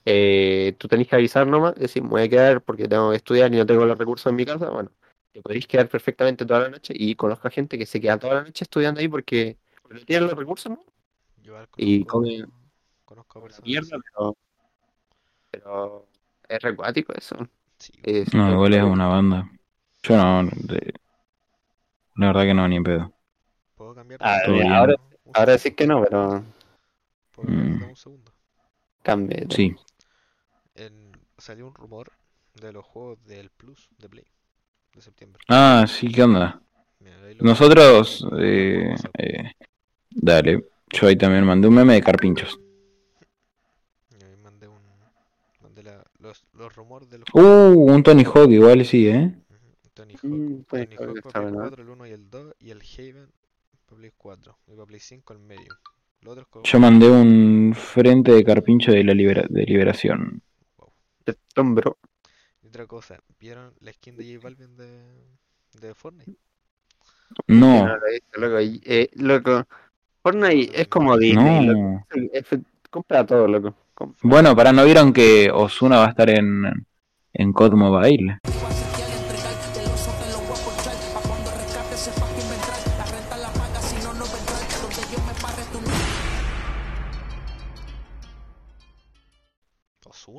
[0.05, 3.53] eh, tú tenés que avisar nomás, decir, me voy a quedar porque tengo que estudiar
[3.53, 4.91] y no tengo los recursos en mi casa, bueno,
[5.33, 8.35] te podéis quedar perfectamente toda la noche y conozco a gente que se queda toda
[8.35, 10.79] la noche estudiando ahí porque, porque no tienen los recursos, ¿no?
[11.43, 12.45] Yo Y conozco, come-
[13.05, 14.37] conozco a personas Mierda, pero,
[15.51, 16.07] pero
[16.49, 17.35] es recuático eso.
[17.77, 19.51] Sí, Es- No, igual es una banda.
[20.03, 20.93] Yo no, de-
[22.15, 23.14] la verdad que no, ni en pedo.
[23.75, 24.71] ¿Puedo cambiar Ah, Todo bien.
[24.71, 24.95] ahora,
[25.33, 26.43] ahora sí que no, pero
[27.31, 27.79] ¿Puedo cambiar Mm.
[27.79, 28.31] de un segundo?
[29.03, 29.45] cambie.
[29.49, 29.75] Sí.
[30.75, 32.11] En- salió un rumor
[32.53, 34.25] de los juegos del Plus de Play
[34.93, 35.43] de septiembre.
[35.49, 36.61] Ah, sí, ¿qué onda?
[36.99, 39.51] Mira, Nosotros, eh, eh,
[40.09, 40.63] dale.
[40.91, 42.59] Yo ahí también mandé un meme de carpinchos.
[44.23, 44.79] Ahí mandé un
[45.61, 49.35] mandé la- los, los rumores del Uh, un Tony Hawk igual sí, ¿eh?
[49.93, 51.57] Tony Hawk, Mm, Tony Tony Hawk bueno.
[51.59, 53.31] 4, el 1 y el 2, y el Haven
[53.95, 55.73] para Play 4, y para Play 5 el medio.
[56.21, 60.41] Los otros co- Yo mandé un frente de carpincho de la libera- de liberación.
[61.23, 61.97] Tetón, bro.
[62.63, 65.01] Y otra cosa, ¿vieron la skin de J Balvin de,
[65.79, 66.33] de Fortnite?
[67.47, 68.57] No, he visto, loco.
[68.59, 69.67] Eh, loco,
[70.21, 72.05] Fortnite es como Disney, no.
[72.33, 72.45] Es-
[72.89, 73.75] compra todo, loco.
[74.21, 76.85] Bueno, para no vieron que Osuna va a estar en,
[77.33, 78.39] en COD Mobile.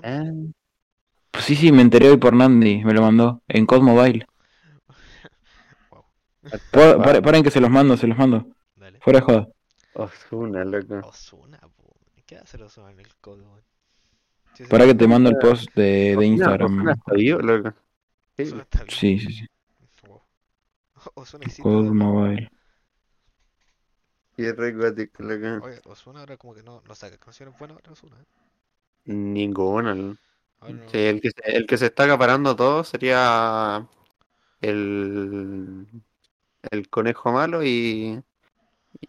[0.09, 0.23] Ah,
[1.33, 3.43] Pues sí, sí, me enteré hoy por Nandi, me lo mandó.
[3.49, 4.27] En COD Mobile.
[5.91, 6.05] Wow,
[6.71, 8.47] Pa- Paren, paren que se los mando, se los mando.
[8.77, 9.01] dale.
[9.01, 9.49] Fuera de joda.
[9.95, 11.01] Ozuna, loco.
[11.09, 11.97] Ozuna, po.
[12.25, 13.59] ¿Qué hace Ozuna en el código?
[14.55, 16.77] Sí, sí, Para que te mando el post de, de Ozuna- Instagram.
[16.79, 17.73] Ozuna está vivo, loco.
[18.37, 18.91] Está bien.
[18.91, 19.47] Sí, sí, sí.
[20.07, 20.23] Wow.
[21.15, 21.63] Ozuna existe.
[21.63, 21.93] COD ¿verdad?
[21.95, 22.51] Mobile.
[24.37, 25.67] Y es re loco.
[25.67, 28.17] Oye, Ozuna ahora como que no, no saca canciones buenas ahora Ozuna.
[28.21, 28.46] ¿eh?
[29.07, 29.95] Ninguna.
[29.95, 30.19] loco.
[30.61, 33.87] Ahora no- Sí, el que, se, el que se está acaparando todo sería
[34.61, 35.87] el,
[36.71, 38.21] el conejo malo y,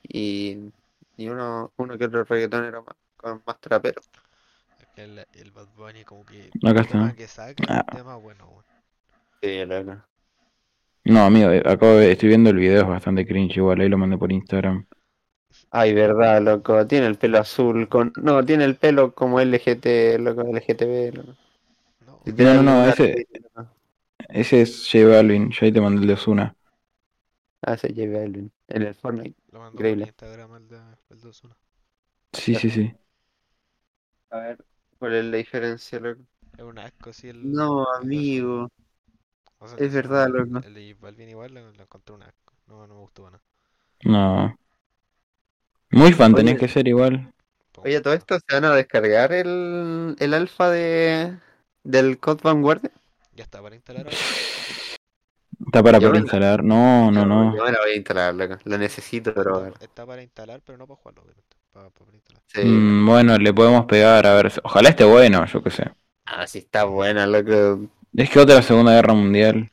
[0.03, 0.71] y,
[1.17, 4.01] y uno, uno que otro reggaetonero más, con más trapero.
[4.95, 7.15] el, el Bad Bunny como que Acá el tema está.
[7.15, 7.85] que saca Ah.
[7.91, 8.63] un tema bueno.
[9.41, 9.63] Sí.
[11.05, 13.97] No, amigo, eh, acabo de, estoy viendo el video, es bastante cringe igual, ahí lo
[13.97, 14.85] mandé por Instagram.
[15.71, 16.87] Ay, verdad, loco.
[16.87, 18.11] Tiene el pelo azul con...
[18.21, 21.33] No, tiene el pelo como LGT, loco, LGTB, loco.
[22.05, 23.27] No, No, no, ese-
[24.29, 26.55] Ese es J Balvin, yo ahí te mandé el de Osuna.
[27.61, 28.51] Ah, ese J Balvin.
[28.67, 29.35] En el Fortnite.
[29.51, 30.05] lo mandó increíble.
[30.05, 31.57] por Instagram el de, el de Ozuna.
[32.33, 32.97] Sí, sí, sí.
[34.29, 34.65] A ver,
[34.99, 36.21] ¿cuál es la diferencia, loco?
[36.57, 37.57] Es un asco así el...
[37.57, 38.67] No, amigo.
[39.59, 40.61] O sea, es verdad, loco.
[40.61, 42.53] El de J Balvin igual lo, lo encontré un asco.
[42.67, 43.43] No, no me gustó nada.
[44.03, 44.55] No.
[45.97, 46.43] Muy fan Oye.
[46.43, 47.31] tenés que ser igual.
[47.83, 51.37] Oye, todo esto se van a descargar el, el alfa de
[51.83, 52.81] del Code Vanguard.
[53.35, 54.17] Ya está para instalar ahora.
[55.65, 56.63] Está para me- instalar.
[56.63, 57.55] No, no, no.
[57.55, 58.57] Yo me la voy a instalar, loco.
[58.65, 59.67] Lo necesito, pero.
[59.67, 61.57] Está, está para instalar, pero no para jugarlo, obviamente.
[61.71, 62.43] Para, para instalar.
[62.47, 62.61] Sí.
[62.63, 64.51] Mm, bueno, le podemos pegar, a ver.
[64.63, 65.91] Ojalá esté bueno, yo qué sé.
[66.25, 67.89] Ah, sí está buena, loco.
[68.15, 69.69] Es que otra Segunda Guerra Mundial.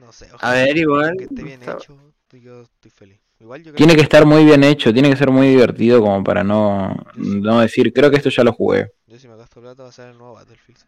[0.00, 1.16] No sé, A ojalá ver, igual.
[1.16, 1.96] que esté bien está- hecho,
[2.32, 3.21] yo estoy feliz.
[3.42, 6.22] Igual yo creo Tiene que estar muy bien hecho, tiene que ser muy divertido como
[6.22, 8.88] para no, no decir, creo que esto ya lo jugué.
[9.06, 10.78] yo si me gasto plata va a ser el nuevo Battlefield.
[10.78, 10.86] sí.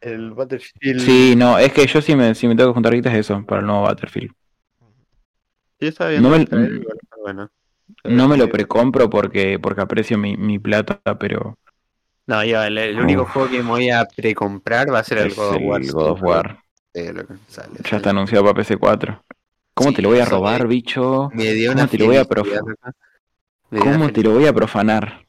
[0.00, 1.00] El Battlefield.
[1.00, 3.44] Sí, no, es que yo si me, si me tengo que juntar guitas es eso,
[3.46, 4.32] para el nuevo Battlefield.
[6.16, 7.50] No me- el igual está bueno.
[8.04, 8.50] No me lo Sí.
[8.52, 11.54] precompro porque, porque aprecio mi, mi plata, pero
[12.26, 13.32] No, yo, el, el único Uf.
[13.32, 15.80] juego que me voy a precomprar va a ser el God of War.
[15.82, 16.58] el God of War.
[16.94, 19.22] Sí, loco, sale, Ya está anunciado para PC4.
[19.78, 21.30] ¿Cómo Sí, te lo voy a robar, me- bicho?
[21.34, 22.92] Me dio ¿Cómo una te lo voy a felicidad, profa- loco.
[23.70, 25.24] Me dio una ¿Cómo te lo voy a profanar?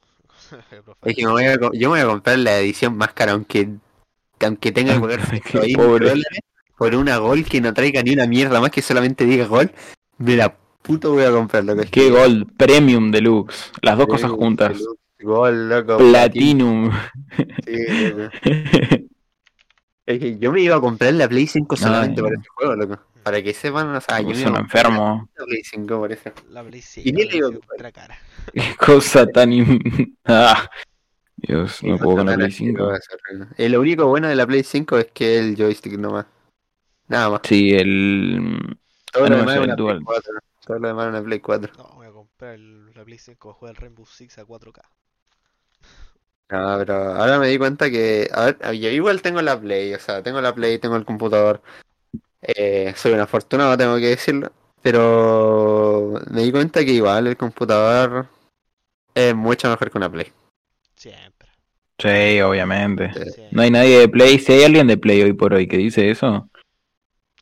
[1.04, 3.70] Es que me voy a yo me voy a comprar la edición más cara, aunque,
[4.41, 6.10] aunque tenga que pagar Qué 120 pobre.
[6.10, 6.39] dólares
[6.78, 9.72] por una gol que no traiga ni una mierda más que solamente diga gol.
[10.18, 11.82] Me la puto voy a comprar, loco.
[11.82, 12.47] Es ¿Qué que- Gold?
[12.58, 13.72] Premium Deluxe.
[13.82, 14.78] Las dos cosas juntas.
[14.80, 15.97] deluxe, Gol, loco.
[15.97, 16.91] Platinum.
[17.66, 18.32] Sí, loco.
[20.06, 22.97] Es que yo me iba a comprar la Play 5 solamente por ese juego, loco.
[23.24, 25.30] Para que sepan, o sea, yo me enfermo.
[25.38, 26.32] la Play 5 por eso.
[26.49, 27.49] La Play 5 ¿Y qué le digo?
[27.49, 28.17] ultra cara.
[28.53, 29.53] Qué cosa tan...
[29.53, 30.70] in- Ah,
[31.36, 32.89] Dios, no puedo con la Play 5.
[32.89, 36.26] asqueroso, Eh, lo único bueno de la Play 5 es que el joystick nomás.
[37.07, 37.41] Nada más.
[37.43, 38.78] Sí, el...
[39.11, 40.01] Todo lo demás es el una Play Dual.
[40.03, 40.34] 4.
[40.65, 41.74] Todo lo demás es una Play 4.
[41.78, 44.82] No, voy a comprar el- la Play 5 para jugar el Rainbow Six a 4K.
[46.51, 48.28] No, pero ahora me di cuenta que.
[48.34, 51.61] A ver, yo igual tengo la Play, o sea, tengo la Play, tengo el computador.
[52.42, 54.52] Eh, soy un afortunado, tengo que decirlo.
[54.82, 58.28] Pero me di cuenta que igual el computador
[59.14, 60.32] es mucho mejor que una Play.
[60.96, 61.50] Siempre.
[61.98, 63.12] Sí, obviamente.
[63.14, 63.42] Sí.
[63.52, 64.40] No hay nadie de Play.
[64.40, 66.50] Si hay alguien de Play hoy por hoy que dice eso,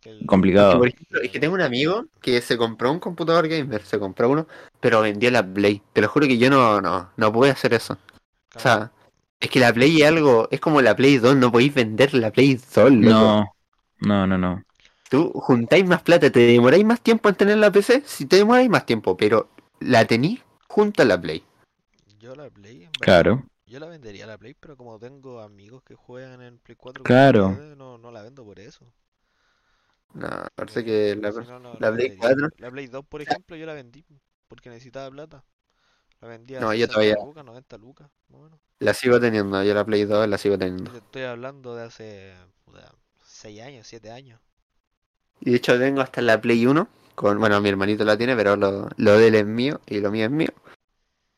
[0.04, 0.78] el- Es que, complicado.
[0.80, 4.30] por ejemplo, es que tengo un amigo que se compró un computador gamer, se compró
[4.30, 4.48] uno,
[4.80, 5.82] pero vendió la Play.
[5.94, 7.98] Te lo juro que yo no, no, no pude hacer eso.
[8.56, 8.92] O sea,
[9.40, 12.32] es que la Play es algo, es como la Play 2, no podéis vender la
[12.32, 13.00] Play 2, loco.
[13.00, 13.46] No,
[14.00, 14.64] no, no, no.
[15.10, 18.70] Tú juntáis más plata, te demoráis más tiempo en tener la PC, si te demoráis
[18.70, 19.50] más tiempo, pero
[19.80, 21.44] la tenís junto a la Play.
[22.20, 23.44] Yo la Play, en Claro.
[23.66, 27.06] Yo la vendería la Play, pero como tengo amigos que juegan en Play 4, con
[27.06, 27.50] Claro.
[27.52, 28.86] PC, no, no la vendo por eso.
[30.14, 32.18] No, parece que la, Si no, no, la no Play vendería.
[32.20, 34.06] 4, La Play 2, por ejemplo, yo la vendí
[34.48, 35.44] porque necesitaba plata.
[36.22, 38.60] La vendía a No, yo 60 todavía- lucas, 90 lucas, más o menos.
[38.80, 40.92] la sigo teniendo, yo la Play 2 la sigo teniendo.
[40.92, 42.34] Te estoy hablando de hace
[43.24, 44.40] 6 años, 7 años.
[45.42, 48.56] Y de hecho tengo hasta la Play 1, con, bueno, mi hermanito la tiene, pero
[48.56, 50.50] lo, lo de él es mío y lo mío es mío.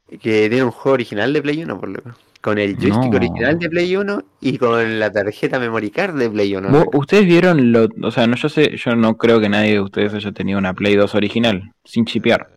[0.10, 2.02] Que tiene un juego original de Play 1, por lo
[2.42, 3.18] Con el joystick No.
[3.18, 6.70] original de Play 1 y con la tarjeta memory card de Play 1.
[6.70, 9.82] Vos- ¿Ustedes vieron lo, o sea, no yo sé, yo no creo que nadie de
[9.82, 12.50] ustedes haya tenido una Play 2 original, sin chipear.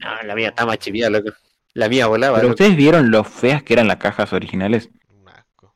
[0.00, 1.30] No, la mía está más chipiada, loco.
[1.74, 2.36] La mía volaba.
[2.38, 2.62] Pero loco.
[2.62, 5.74] ustedes vieron lo feas que eran las cajas originales Un asco.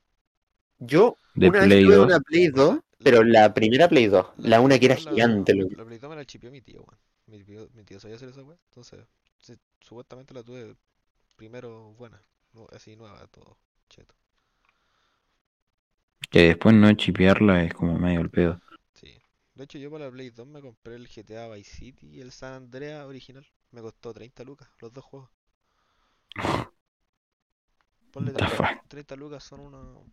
[0.79, 2.07] Yo de una Play vez tuve 2.
[2.07, 5.55] una Play 2, pero la primera Play 2, la una que era Play 2 gigante,
[5.55, 5.77] la, loco.
[5.77, 6.99] la Play 2 me la chipió mi tío, weón.
[7.27, 8.59] Mi tío, mi tío sabía hacer esa weá.
[8.71, 9.07] Entonces,
[9.39, 10.77] sí, supuestamente la tuve
[11.37, 12.23] primero buena.
[12.73, 14.15] así nueva, todo cheto.
[16.31, 18.61] Que después no chipearla es como medio el pedo.
[18.95, 19.23] Sí.
[19.55, 22.33] De hecho, yo para la Play 2 me compré el GTA Vice City y el
[22.33, 23.47] San Andreas original.
[23.71, 25.31] Me costó 30 lucas, los dos juegos.
[28.13, 28.79] Ponle What the 30, fuck?
[28.89, 30.07] 30 lucas son unos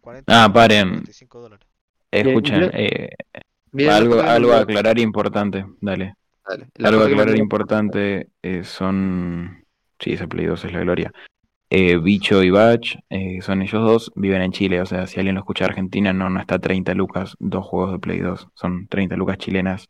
[0.00, 0.88] 40 Ah, paren.
[0.90, 1.66] 45 dólares.
[2.18, 3.10] Escuchen, eh,
[3.90, 6.14] algo, algo a aclarar importante, dale.
[6.82, 9.64] Algo a aclarar importante eh, son...
[9.98, 11.12] Sí, ese Play 2 es la gloria.
[11.70, 15.34] Eh, Bicho y Batch, eh, son ellos dos, viven en Chile, o sea, si alguien
[15.34, 18.86] lo escucha de Argentina, no, no está 30 lucas, dos juegos de Play 2, son
[18.86, 19.88] 30 lucas chilenas.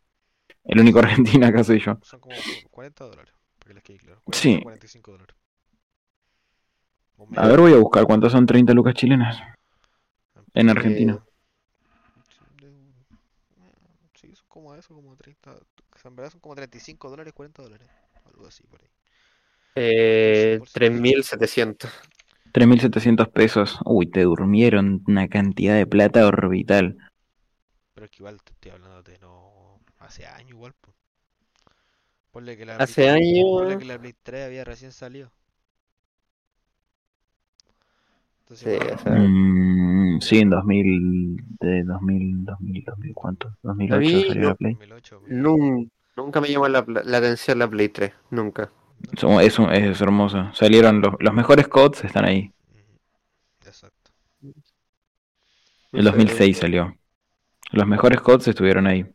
[0.63, 0.99] El único
[1.39, 1.99] argentino acá soy yo.
[2.01, 2.35] Son como
[2.71, 4.21] 40 dólares, para que les quede claro.
[4.23, 4.57] 40 Sí.
[4.59, 5.35] o 45 dólares.
[7.17, 9.37] O A ver, voy a buscar cuántas son 30 lucas chilenas
[10.53, 11.19] en Argentina.
[14.13, 14.33] Sí, de-
[14.75, 15.51] Como eso, como 30.
[15.53, 17.87] o sea, En verdad son como 35 dólares, 40 dólares.
[18.25, 18.89] Algo así por ahí.
[19.75, 21.91] Eh, Por si- 3700.
[22.51, 23.79] 3.700 pesos.
[23.85, 26.97] Uy, te durmieron una cantidad de plata orbital.
[27.93, 29.79] Pero es que igual te estoy hablando de no.
[29.99, 30.95] Hace años igual, pues.
[32.31, 35.31] Ponle que la Hace Play- años- Ponle que la Play 3 había recién salido.
[38.47, 43.51] Entonces, Sí, igual, o sea, Mm, sí, en 2000, de 2000, 2000, 2000, ¿cuánto?
[43.63, 44.73] 2008 mí salió no- la Play.
[44.73, 48.69] 2008, nun- nunca me llamó la, la atención la Play 3, nunca.
[49.41, 50.53] Es, es hermoso.
[50.53, 52.51] Salieron los, los mejores codes, están ahí.
[53.65, 54.11] Exacto.
[55.91, 56.95] El sé, 2006 salió.
[57.71, 59.05] Los mejores codes estuvieron ahí.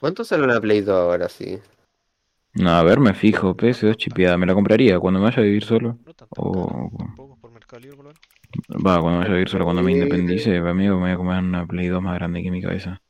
[0.00, 1.58] ¿Cuánto sale una Play 2 ahora sí?
[2.54, 4.38] No, a ver, me fijo, PS2 chipeada.
[4.38, 5.98] Me la compraría cuando me vaya a vivir solo.
[6.04, 6.28] No tan
[7.66, 8.14] por lo menos.
[8.70, 9.96] Va, cuando me vaya a vivir solo, cuando me Eh.
[9.96, 13.00] independice, amigo, me voy a comer una Play 2 más grande que mi cabeza.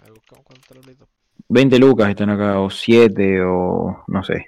[0.00, 1.08] A ver, buscamos cuánto está la Play 2.
[1.48, 4.46] 20 lucas están acá, o 7, o no sé.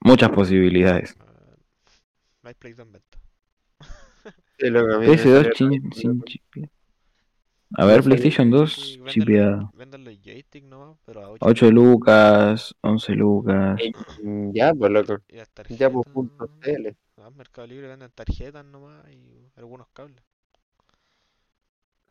[0.00, 1.16] Muchas posibilidades.
[2.42, 3.18] No hay Play 2 en venta.
[4.58, 6.70] Sí, loco, a mí me PS2 salió- chin- sin chipear.
[7.74, 9.70] A ver, PlayStation 2 Sí, véndanlo- chipeada.
[9.74, 11.38] Véndanlo joystick nomás, pero a 8.
[11.44, 13.80] 8 lucas, 11 lucas.
[13.80, 13.92] Eh,
[14.52, 15.18] Ya, pues loco.
[15.28, 16.96] Y las Ya, pues punto CL.
[17.18, 20.22] Ah, Mercado Libre venden tarjetas nomás y algunos cables.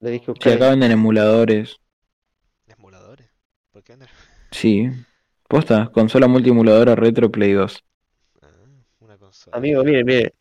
[0.01, 0.53] Le dije Sí, buscar.
[0.53, 1.80] acá venden emuladores.
[2.68, 3.30] Emuladores.
[3.72, 4.10] ¿Por qué venden?
[4.51, 4.89] Sí.
[5.47, 7.82] Posta, consola multiemuladora retro Play 2.
[8.41, 8.47] Ah,
[8.99, 9.56] una consola.
[9.58, 10.34] Amigo, mire, mire.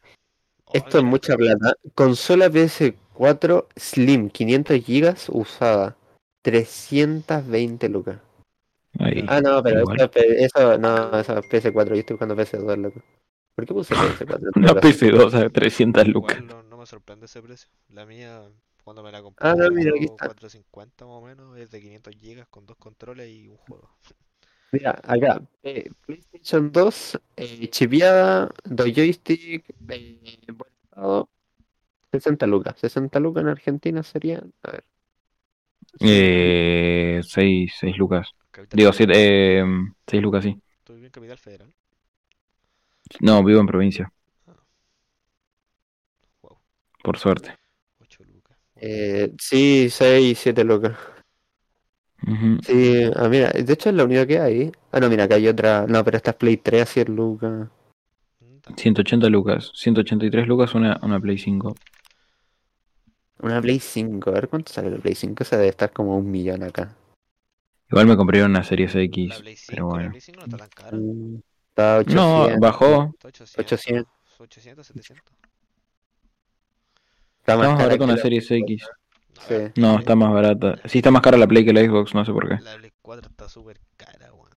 [0.65, 1.75] Oh, Esto es mucha plata.
[1.95, 2.97] Consola PS4
[3.77, 5.97] Slim, 500 GB usada.
[6.43, 8.19] 320 lucas.
[8.99, 9.25] Ahí.
[9.27, 10.11] Ah, no, pero Igual.
[10.15, 11.89] eso, no, eso es PS4.
[11.89, 13.03] Yo estoy buscando PS2, loco.
[13.57, 14.51] ¿Por qué puse PS4?
[14.57, 16.43] Una PC2 a 300 lucas.
[16.43, 17.69] No, no me sorprende ese precio.
[17.89, 18.43] La mía,
[18.85, 20.27] cuando me la compré, Ah, no, mira, aquí está.
[20.27, 21.59] 450 más o menos.
[21.59, 23.91] Es de 500 GB con dos controles y un juego.
[24.73, 25.41] Mira, acá.
[25.63, 31.29] eh, PlayStation 2, eh, chipeada, dos joystick, eh, en buen estado.
[32.21, 32.77] 60 lucas.
[32.79, 34.53] 60 lucas en Argentina serían.
[34.63, 34.85] A ver.
[36.01, 38.29] Eh, 6, 6 lucas.
[38.51, 39.17] Capital Digo, Federal.
[39.17, 39.65] 7, eh,
[40.07, 40.61] 6 lucas, sí.
[40.79, 41.75] Estoy bien Capital Federal.
[43.21, 44.13] No, vivo en provincia,
[46.43, 46.59] Wow,
[47.03, 47.55] por suerte.
[48.01, 48.57] 8 lucas.
[48.77, 50.97] Eh, sí, 6, 7 lucas.
[52.27, 52.59] Ujú.
[52.63, 54.73] Sí, ah, mira, de hecho es la única que hay.
[54.93, 55.87] Ah, no, mira, acá hay otra.
[55.87, 57.69] No, pero esta es Play 3 a 100 lucas.
[58.41, 58.83] Mm, 180.
[58.83, 59.73] 180 lucas.
[59.75, 61.75] 183 lucas una, una Play 5.
[63.45, 66.31] Una Play 5, a ver cuánto sale la Play 5, esa debe estar como un
[66.31, 66.97] millón acá.
[67.91, 69.39] Igual me compré una Series La X.
[69.41, 70.09] Play 5, Pero la bueno.
[70.11, 70.97] Play 5 no está tan cara.
[70.97, 72.15] Mm, Está 800.
[72.55, 73.11] No, bajó.
[73.15, 73.59] Está 800.
[73.59, 74.13] 800.
[74.39, 75.25] 800, 700.
[77.41, 78.83] Está Está más cara barata una la- Series X.
[78.83, 78.95] No,
[79.49, 79.55] Sí.
[79.77, 80.77] No, está más barata.
[80.87, 82.63] Sí, está más cara la Play que la Xbox, no sé por qué.
[82.65, 84.49] La Play 4 está súper cara, weón.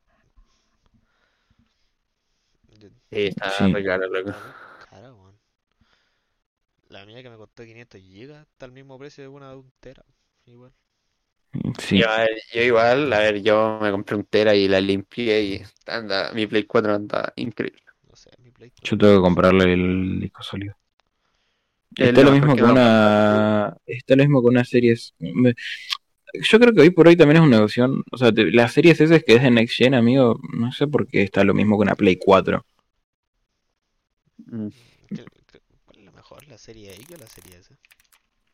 [2.69, 3.73] Sí, está Sí.
[3.73, 4.31] re cara, loco.
[4.89, 5.26] Cara, weón.
[6.89, 9.71] La mía que me costó 500 gigas está al mismo precio de una de un
[9.79, 10.03] tera.
[10.45, 10.71] Igual.
[11.79, 11.97] Sí.
[11.99, 15.43] Yo, a ver, yo igual, a ver, yo me compré un Tera y la limpié
[15.43, 17.81] y anda, mi Play 4 anda increíble.
[18.07, 18.71] No sé, mi Play.
[18.83, 20.75] Yo tengo que comprarle el disco sólido.
[21.95, 23.77] El Está lo mismo que no- una.
[23.85, 25.15] Está lo mismo que una series.
[25.19, 27.87] Yo creo que hoy por hoy también es una negocio.
[28.11, 31.07] O sea, te- las series esas que es de Next Gen, amigo, no sé por
[31.07, 32.65] qué está lo mismo que una Play 4.
[34.37, 34.69] Mm.
[35.09, 36.13] ¿Qué- qué- ¿Cuál es
[36.57, 36.63] la?
[36.63, 37.75] ¿La serie X o la serie S?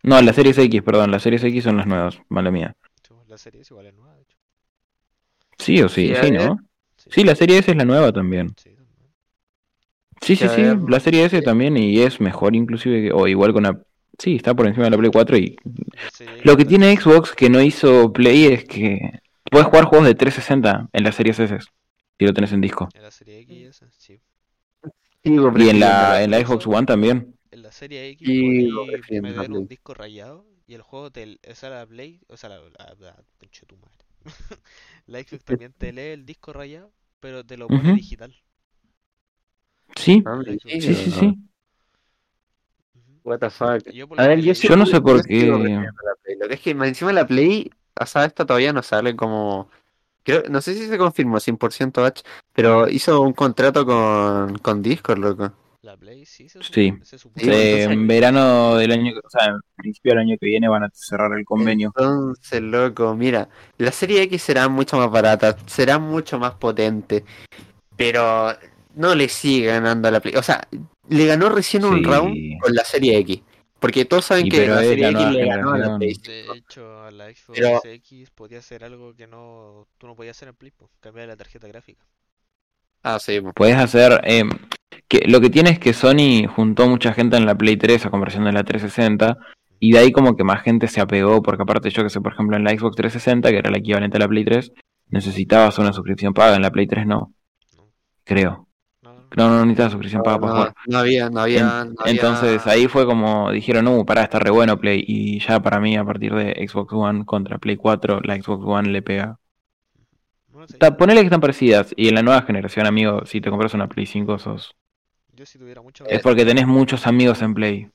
[0.03, 2.75] No, las series X, perdón, las series X son las nuevas, mala mía.
[3.03, 4.37] Sí, La serie S igual es nueva, de hecho.
[5.57, 6.57] Sí o sí, Sí, sí, a ¿no?
[6.97, 8.53] Sí, la serie S es la nueva también.
[8.57, 9.13] Sí, también.
[10.21, 10.47] Sí, sí,
[10.87, 13.79] la serie S también y es mejor inclusive, que- o igual con una...
[14.17, 15.55] Sí, está por encima de la Play 4 y...
[16.19, 20.15] La Lo que tiene Xbox que no hizo Play es que puedes jugar juegos de
[20.15, 21.57] 360 en las series S,
[22.19, 22.89] si lo tenés en disco.
[22.93, 24.21] En la serie X y S, sí.
[25.23, 27.32] Y en la, en la Xbox One también.
[27.83, 31.69] Serie X Y prefiriendo la meter un disco rayado y el juego te, o sea,
[31.69, 33.23] la Play, o sea, la, la, la-
[33.67, 33.97] tu madre.
[35.07, 38.33] La Xbox también te lee el disco rayado, pero te lo pone digital.
[39.97, 41.25] Sí, Ah, Sí, sí, sí, sí.
[42.95, 43.19] Ujú.
[43.25, 43.83] What the fuck.
[43.93, 45.45] Yo A ver, yo, leí- sí- Yo no sé por qué.
[45.45, 47.69] Lo que es que encima la Play,
[47.99, 49.69] o sea, esta todavía no sale como...
[50.23, 52.23] Creo, no sé si se confirmó 100% H,
[52.53, 55.53] pero hizo un contrato con, con Discord, loco.
[55.83, 56.91] La Play sí se, Sí.
[56.91, 60.37] supo- se supone Sí, entonces- en verano del año, o sea, en principio del año
[60.39, 61.91] que viene van a cerrar el convenio.
[61.95, 67.25] Entonces, loco, mira, la serie X será mucho más barata, será mucho más potente,
[67.97, 68.53] pero
[68.95, 70.35] no le sigue ganando a la Play.
[70.37, 70.65] O sea,
[71.09, 73.41] le ganó recién un round con la serie X,
[73.79, 75.97] porque todos saben Y que pero la serie X le ganó a la.
[75.97, 76.13] Play.
[76.13, 80.37] De hecho, a la Xbox Pero- X podía hacer algo que no tú no podías
[80.37, 82.05] hacer en Play, po, cambiar la tarjeta gráfica.
[83.03, 83.51] Ah, sí, po.
[83.53, 84.21] Puedes hacer.
[84.23, 84.43] eh,
[85.07, 88.09] que lo que tiene es que Sony juntó mucha gente en la Play 3 a
[88.09, 89.37] conversión de la 360.
[89.79, 91.41] Y de ahí como que más gente se apegó.
[91.43, 94.17] Porque aparte, yo que sé, por ejemplo, en la Xbox 360, que era la equivalente
[94.17, 94.71] a la Play 3,
[95.09, 96.55] necesitabas una suscripción paga.
[96.55, 97.33] En la Play 3 no.
[97.77, 97.89] No,
[98.23, 98.67] Creo.
[99.01, 99.19] no, no.
[99.35, 100.73] No, no necesitabas suscripción paga para no, jugar.
[100.87, 104.39] no había, no había, En- no había- Entonces ahí fue como dijeron, no, pará, está
[104.39, 105.03] re bueno Play.
[105.05, 108.89] Y ya para mí, a partir de Xbox One contra Play 4, la Xbox One
[108.89, 109.37] le pega.
[110.63, 111.93] No sé, Ta- ponele que están parecidas.
[111.97, 114.73] Y en la nueva generación, amigo, si te compras una Play 5, sos.
[115.35, 117.89] yo si tuviera mucho Es porque tenés muchos amigos en Play.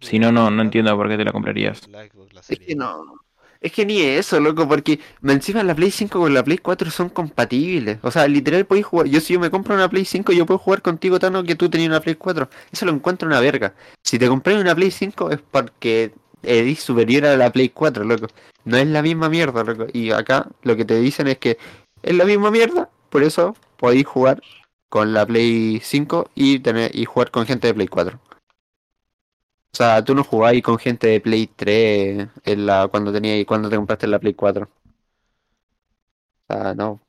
[0.00, 1.88] si no, no, no entiendo por qué te la comprarías.
[1.88, 3.14] La Xbox, la Es que no.
[3.60, 7.08] Es que ni eso, loco, porque encima la Play 5 con la Play 4 son
[7.08, 7.98] compatibles.
[8.02, 9.08] O sea, literal podéis jugar.
[9.08, 11.68] Yo si yo me compro una Play 5, yo puedo jugar contigo, Tano, que tú
[11.68, 12.48] tenías una Play 4.
[12.70, 13.74] Eso lo encuentro una verga.
[14.04, 16.12] Si te compré una Play 5 es porque
[16.42, 18.26] eres superior a la Play 4, loco.
[18.66, 19.86] No es la misma mierda, loco.
[19.92, 21.56] Y acá lo que te dicen es que
[22.04, 24.42] es la misma mierda, por eso podéis jugar
[24.88, 28.20] con la Play 5 y tener y jugar con gente de Play 4.
[29.72, 33.68] O sea, tú no jugabas con gente de Play 3 en la, cuando tenía, cuando
[33.68, 34.68] te compraste la Play 4.
[36.48, 37.00] O sea, no.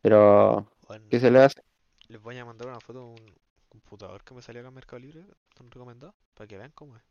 [0.00, 1.60] Pero, Bueno, ¿qué se le hace?
[2.08, 3.34] les voy a mandar una foto de un
[3.68, 5.24] computador que me salió acá en Mercado Libre,
[5.54, 7.02] tan recomendado, para que vean cómo es.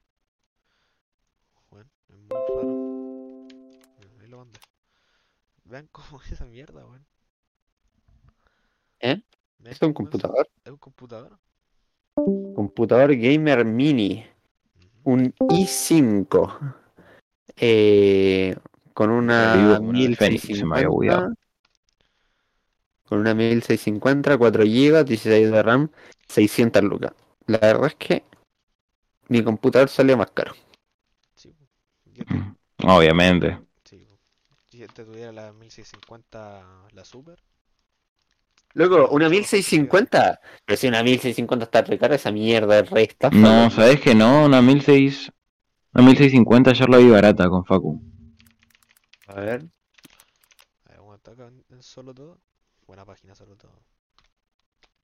[1.70, 4.20] Bueno, es muy raro.
[4.20, 4.60] Ahí lo mandé.
[5.70, 7.06] Vean cómo es esa mierda, weón.
[9.02, 9.22] ¿Eh?
[9.64, 10.50] ¿Es un computador?
[10.66, 11.38] Es un computador.
[12.16, 14.26] Computador gamer mini.
[15.04, 16.76] Un i5.
[17.56, 18.56] Eh,
[18.94, 20.88] con una una había 1650.
[20.88, 21.34] bugueado.
[23.06, 25.92] Con una 1650, 4 GB, 16 de RAM,
[26.28, 27.14] 600 lucas.
[27.46, 28.24] La verdad es que
[29.28, 30.54] mi computador salió más caro.
[31.36, 31.54] Sí,
[32.84, 33.69] Obviamente.
[34.86, 35.00] Sí, po.
[35.00, 37.40] Si este tuviera la 1650, la Super,
[38.74, 40.40] Loco, una 1650.
[40.66, 43.70] Pero si una 1650 está re cara, esa mierda es re estafa, No.
[43.70, 44.46] ¿sabes que no?
[44.46, 45.32] Una 16...
[45.94, 48.02] Una 1650 ayer la vi barata con Facu.
[49.28, 49.66] A ver.
[50.86, 52.40] a ver, vamos a estar acá en, solo todo.
[52.86, 53.84] Buena página, solo todo.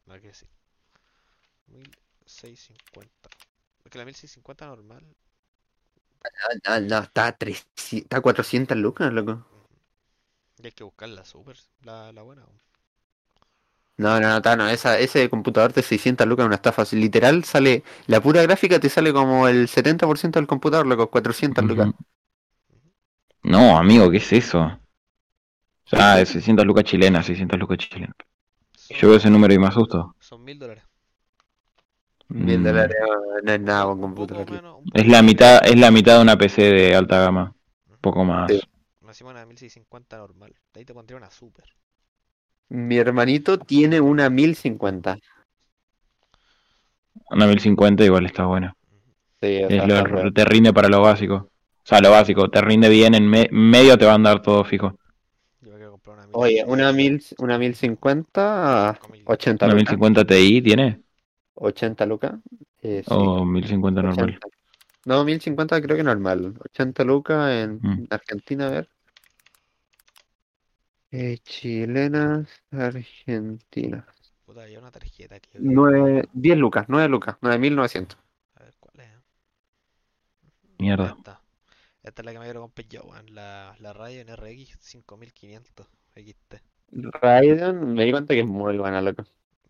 [0.05, 0.47] La que sí.
[1.67, 3.29] 1650.
[3.81, 5.15] Porque la 1650 normal.
[6.67, 9.54] No, no, está a, 300, está a 400 lucas, loco.
[10.57, 12.45] Y hay que buscar la super, la, la buena.
[13.97, 16.83] No, no, no, Tano, esa, ese computador de 600 lucas es una estafa.
[16.91, 21.89] Literal sale, la pura gráfica te sale como el 70% del computador, loco, 400 lucas.
[22.69, 22.91] Ujú.
[23.43, 24.77] No, amigo, ¿qué es eso?
[25.93, 28.15] Ah, de 600 lucas chilenas, 600 lucas chilenas.
[28.75, 30.15] Son, Yo veo ese número y me asusto.
[30.19, 30.83] son mil dólares.
[32.37, 32.95] Mil Mm, dólares
[33.43, 34.47] no es nada un Un poco computador.
[34.47, 34.77] menos.
[34.79, 37.53] un Es la mitad, es la mitad de una PC de alta gama.
[37.89, 37.97] Ujú.
[38.01, 38.53] Poco más.
[38.53, 38.69] Sí.
[39.15, 40.53] Hicimos una 1650 normal.
[40.73, 41.63] De ahí te pondría una super.
[42.67, 45.17] Mi hermanito tiene una 1050.
[47.29, 48.75] Una 1050 igual está buena.
[49.39, 51.35] Sí, Es lo- te rinde para lo básico.
[51.35, 51.49] O
[51.81, 54.99] sea, lo básico, te rinde bien, en me- medio te va a andar todo fijo.
[55.61, 56.95] Yo me quiero comprar una Oye, una, 1600.
[56.97, 59.91] mil, una 1050, Con mil- 80 ¿Una lucas.
[59.93, 61.01] 1050 Ti tiene?
[61.53, 62.33] 80 lucas.
[62.81, 64.25] Eh, sí, ¿O 1050 normal?
[64.31, 64.47] 80.
[65.05, 66.53] No, 1050 creo que normal.
[66.65, 68.07] 80 lucas en Mm.
[68.09, 68.89] Argentina, a ver.
[71.17, 74.05] Eh, chilenas, Argentina.
[74.45, 75.49] Puta, había una tarjeta que.
[75.59, 78.17] 9, 10 lucas, 9 lucas, 9900.
[78.55, 79.11] A ver cuál es.
[80.77, 81.15] Mierda.
[81.17, 81.41] Esta.
[82.03, 83.33] Esta es la que me quiero comprar yo, weón.
[83.33, 86.61] La, la Radeon RX 5500 XT.
[86.91, 89.23] Raiden, me di cuenta que es muy buena, loco.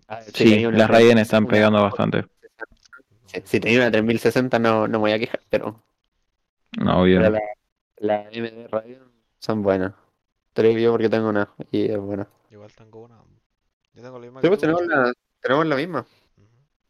[0.07, 2.25] A ver, si Sí, tenía una las Raiden están una- pegando bastante.
[3.27, 5.81] Si, si tenía una 3060 no, no me voy a quejar, pero,
[6.77, 7.19] No, obvio.
[7.19, 7.29] pero no.
[7.31, 7.41] la,
[7.97, 9.93] la AMD Radeon son buenas.
[10.61, 12.27] Digo yo porque tengo una y es buena.
[12.49, 13.21] Igual tengo una.
[13.93, 16.05] Yo tengo la misma Sí, que pues tú, tenemos la, tenemos la misma.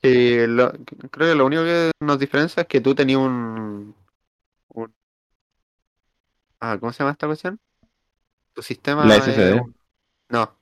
[0.02, 0.72] Sí, lo-
[1.12, 3.96] creo que lo único que nos diferencia es que tú tenías un,
[4.70, 4.96] un-
[6.60, 7.60] Ah, ¿cómo se llama esta cuestión?
[8.54, 9.62] Tu sistema La SSD.
[10.30, 10.58] No.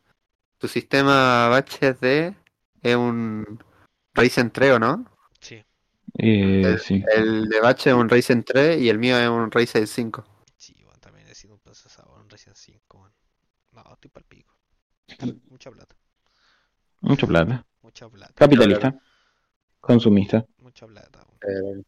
[0.57, 2.35] Tu sistema HDD
[2.81, 3.59] es un
[4.13, 5.05] Ryzen 3, ¿o no?
[5.41, 5.55] Sí,
[6.17, 7.03] Eh, El, sí.
[7.13, 10.23] el de Batch es un Ryzen 3 y el mío es un Ryzen 5.
[10.57, 10.99] sí, weón.
[10.99, 13.13] También necesito un procesador, un Ryzen 5, weón.
[13.71, 14.53] No, estoy para el pico.
[15.63, 15.95] Mucha plata.
[17.01, 17.65] Mucha plata.
[17.81, 18.33] Mucha plata.
[18.35, 18.99] Capitalista.
[19.79, 20.45] Consumista.
[20.59, 21.25] Mucha plata.
[21.41, 21.83] Eh,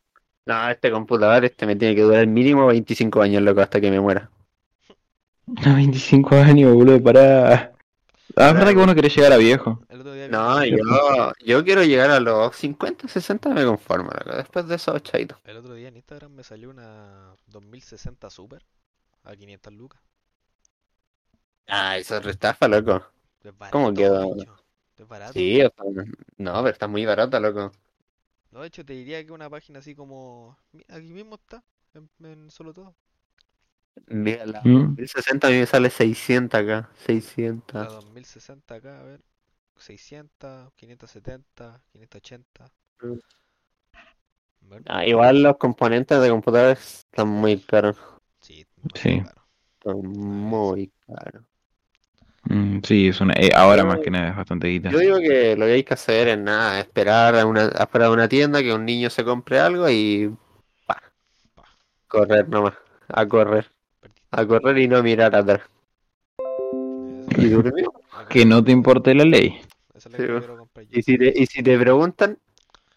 [0.45, 3.99] no, este computador este me tiene que durar mínimo 25 años, loco, hasta que me
[3.99, 4.29] muera.
[5.65, 7.73] A 25 años, boludo, pará.
[8.37, 9.81] Ah, es verdad que uno quiere llegar a viejo.
[10.29, 14.35] No, yo, yo quiero llegar a los 50, 60 me conformo, loco.
[14.37, 15.39] Después de esos chaito.
[15.43, 18.65] El otro día en Instagram me salió una 2060 Super
[19.23, 20.01] a 500 lucas.
[21.67, 23.14] Ah, eso es restafa, loco.
[23.45, 24.19] Es ¿Cómo barato, quedó?
[24.19, 24.59] bicho.
[24.97, 25.45] Es barato.
[25.45, 26.05] Sí, o sea,
[26.37, 27.71] no, pero está muy barata, loco.
[28.51, 30.57] No, de hecho te diría que una página así como...
[30.89, 31.63] Aquí mismo está,
[31.93, 32.95] en, en solo todo.
[34.07, 34.97] Mira, la Mm.
[34.97, 36.89] 1060 a mí me sale 600 acá,
[37.73, 37.89] La 600.
[37.89, 39.23] 2060 acá, a ver.
[39.77, 42.71] 600, 570, 580.
[43.03, 43.19] Mm.
[44.59, 47.97] Bueno, Ah, igual los componentes de computadores están muy caros.
[48.41, 49.21] sí, muy Sí.
[49.21, 49.45] caro.
[49.79, 51.45] Están muy caros.
[52.47, 54.89] Mm, sí, es una, eh, ahora más que nada es bastante guita.
[54.91, 58.13] Yo digo que lo que hay que hacer es nada, esperar a una, afuera de
[58.13, 60.31] una tienda que un niño se compre algo y
[60.85, 61.01] pa,
[61.55, 61.63] Pa.
[62.07, 62.75] correr nomás,
[63.07, 63.69] a correr,
[64.31, 65.61] a correr y no mirar atrás.
[67.37, 67.91] Y durmió.
[68.29, 69.59] Que no te importe la ley.
[69.93, 70.99] Esa es la Sí, que.
[70.99, 72.37] Y si te, y si te preguntan,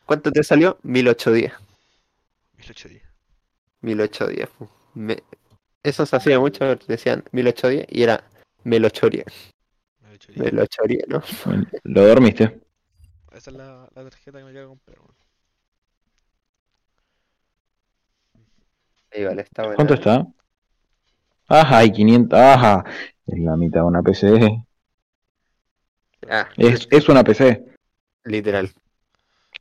[0.04, 0.78] ¿cuánto te salió?
[0.82, 1.52] 1810.
[2.58, 3.02] 1810.
[3.80, 4.48] 1810.
[4.50, 4.68] pu.
[4.94, 5.22] Me-
[5.82, 8.22] Eso se hacía mucho, decían 1810 y era
[8.64, 9.24] Melochorie.
[10.02, 10.36] 1810.
[10.52, 11.22] Melochorie, ¿no?
[11.44, 12.60] Bueno, Lo dormiste.
[13.32, 14.98] Esa es la, la tarjeta que me quiero comprar.
[14.98, 15.14] weón.
[19.12, 19.76] Ahí vale, está bueno.
[19.76, 20.26] ¿Cuánto está?
[21.48, 22.39] Ajá, hay 500.
[22.39, 22.85] Ajá,
[23.26, 24.64] es la mitad de una PC.
[26.28, 27.64] Ah, Es, es una PC.
[28.24, 28.70] literal.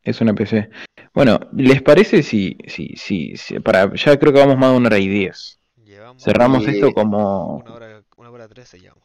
[0.03, 0.69] Es una PC.
[1.13, 4.87] Bueno, ¿les parece si, si, si, si- para, ya creo que vamos más de una
[4.87, 5.59] hora y diez.
[5.85, 7.96] Llevamos Cerramos Y- esto como una hora,
[8.37, 9.03] hora 13 llevamos.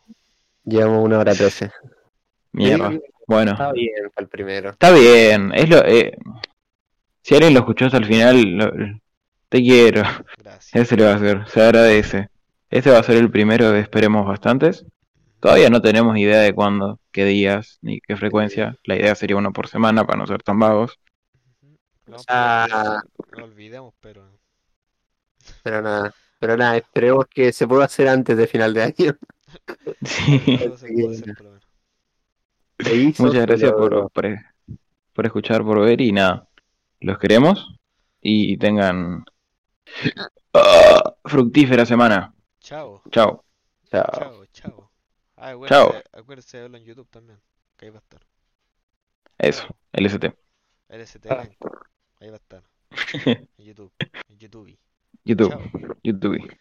[0.64, 1.70] Llevamos una hora 13.
[2.52, 2.92] mierda.
[3.26, 4.70] Bueno, Está bien para el primero.
[4.70, 5.52] está bien.
[5.54, 6.16] Es lo, eh,
[7.22, 8.72] si alguien lo escuchó hasta el final, lo-
[9.48, 10.02] te quiero.
[10.38, 10.74] Gracias.
[10.74, 12.28] Ese le va a hacer, se agradece.
[12.70, 14.84] Este va a ser el primero de esperemos bastantes.
[15.40, 18.76] Todavía no tenemos idea de cuándo, qué días, ni qué frecuencia.
[18.84, 20.98] La idea sería uno por semana para no ser tan vagos.
[22.06, 23.00] Lo vamos Ah.
[23.36, 24.24] No olvidemos, pero
[25.62, 29.16] Pero nada, pero nada, esperemos que se pueda hacer antes de final de año.
[30.05, 30.43] Sí.
[32.90, 34.39] hizo, Muchas gracias por, por,
[35.12, 36.48] por escuchar, por ver y nada.
[36.98, 37.78] Los queremos
[38.20, 39.24] y tengan
[40.55, 42.35] ah, fructífera semana.
[42.59, 43.44] Chao, Chao.
[43.89, 44.10] Chao.
[44.12, 44.90] chao, chao.
[45.36, 45.94] Ah, Chao.
[46.12, 47.39] acuérdense, de verlo en YouTube también,
[47.77, 48.27] que ahí va a estar.
[49.39, 50.24] Eso, LST.
[50.89, 51.48] LST Ah.
[52.19, 52.64] Ahí va a estar.
[53.59, 53.93] En YouTube,
[54.28, 54.77] en YouTube.
[55.27, 55.62] YouTube, Chao.
[56.05, 56.53] YouTube.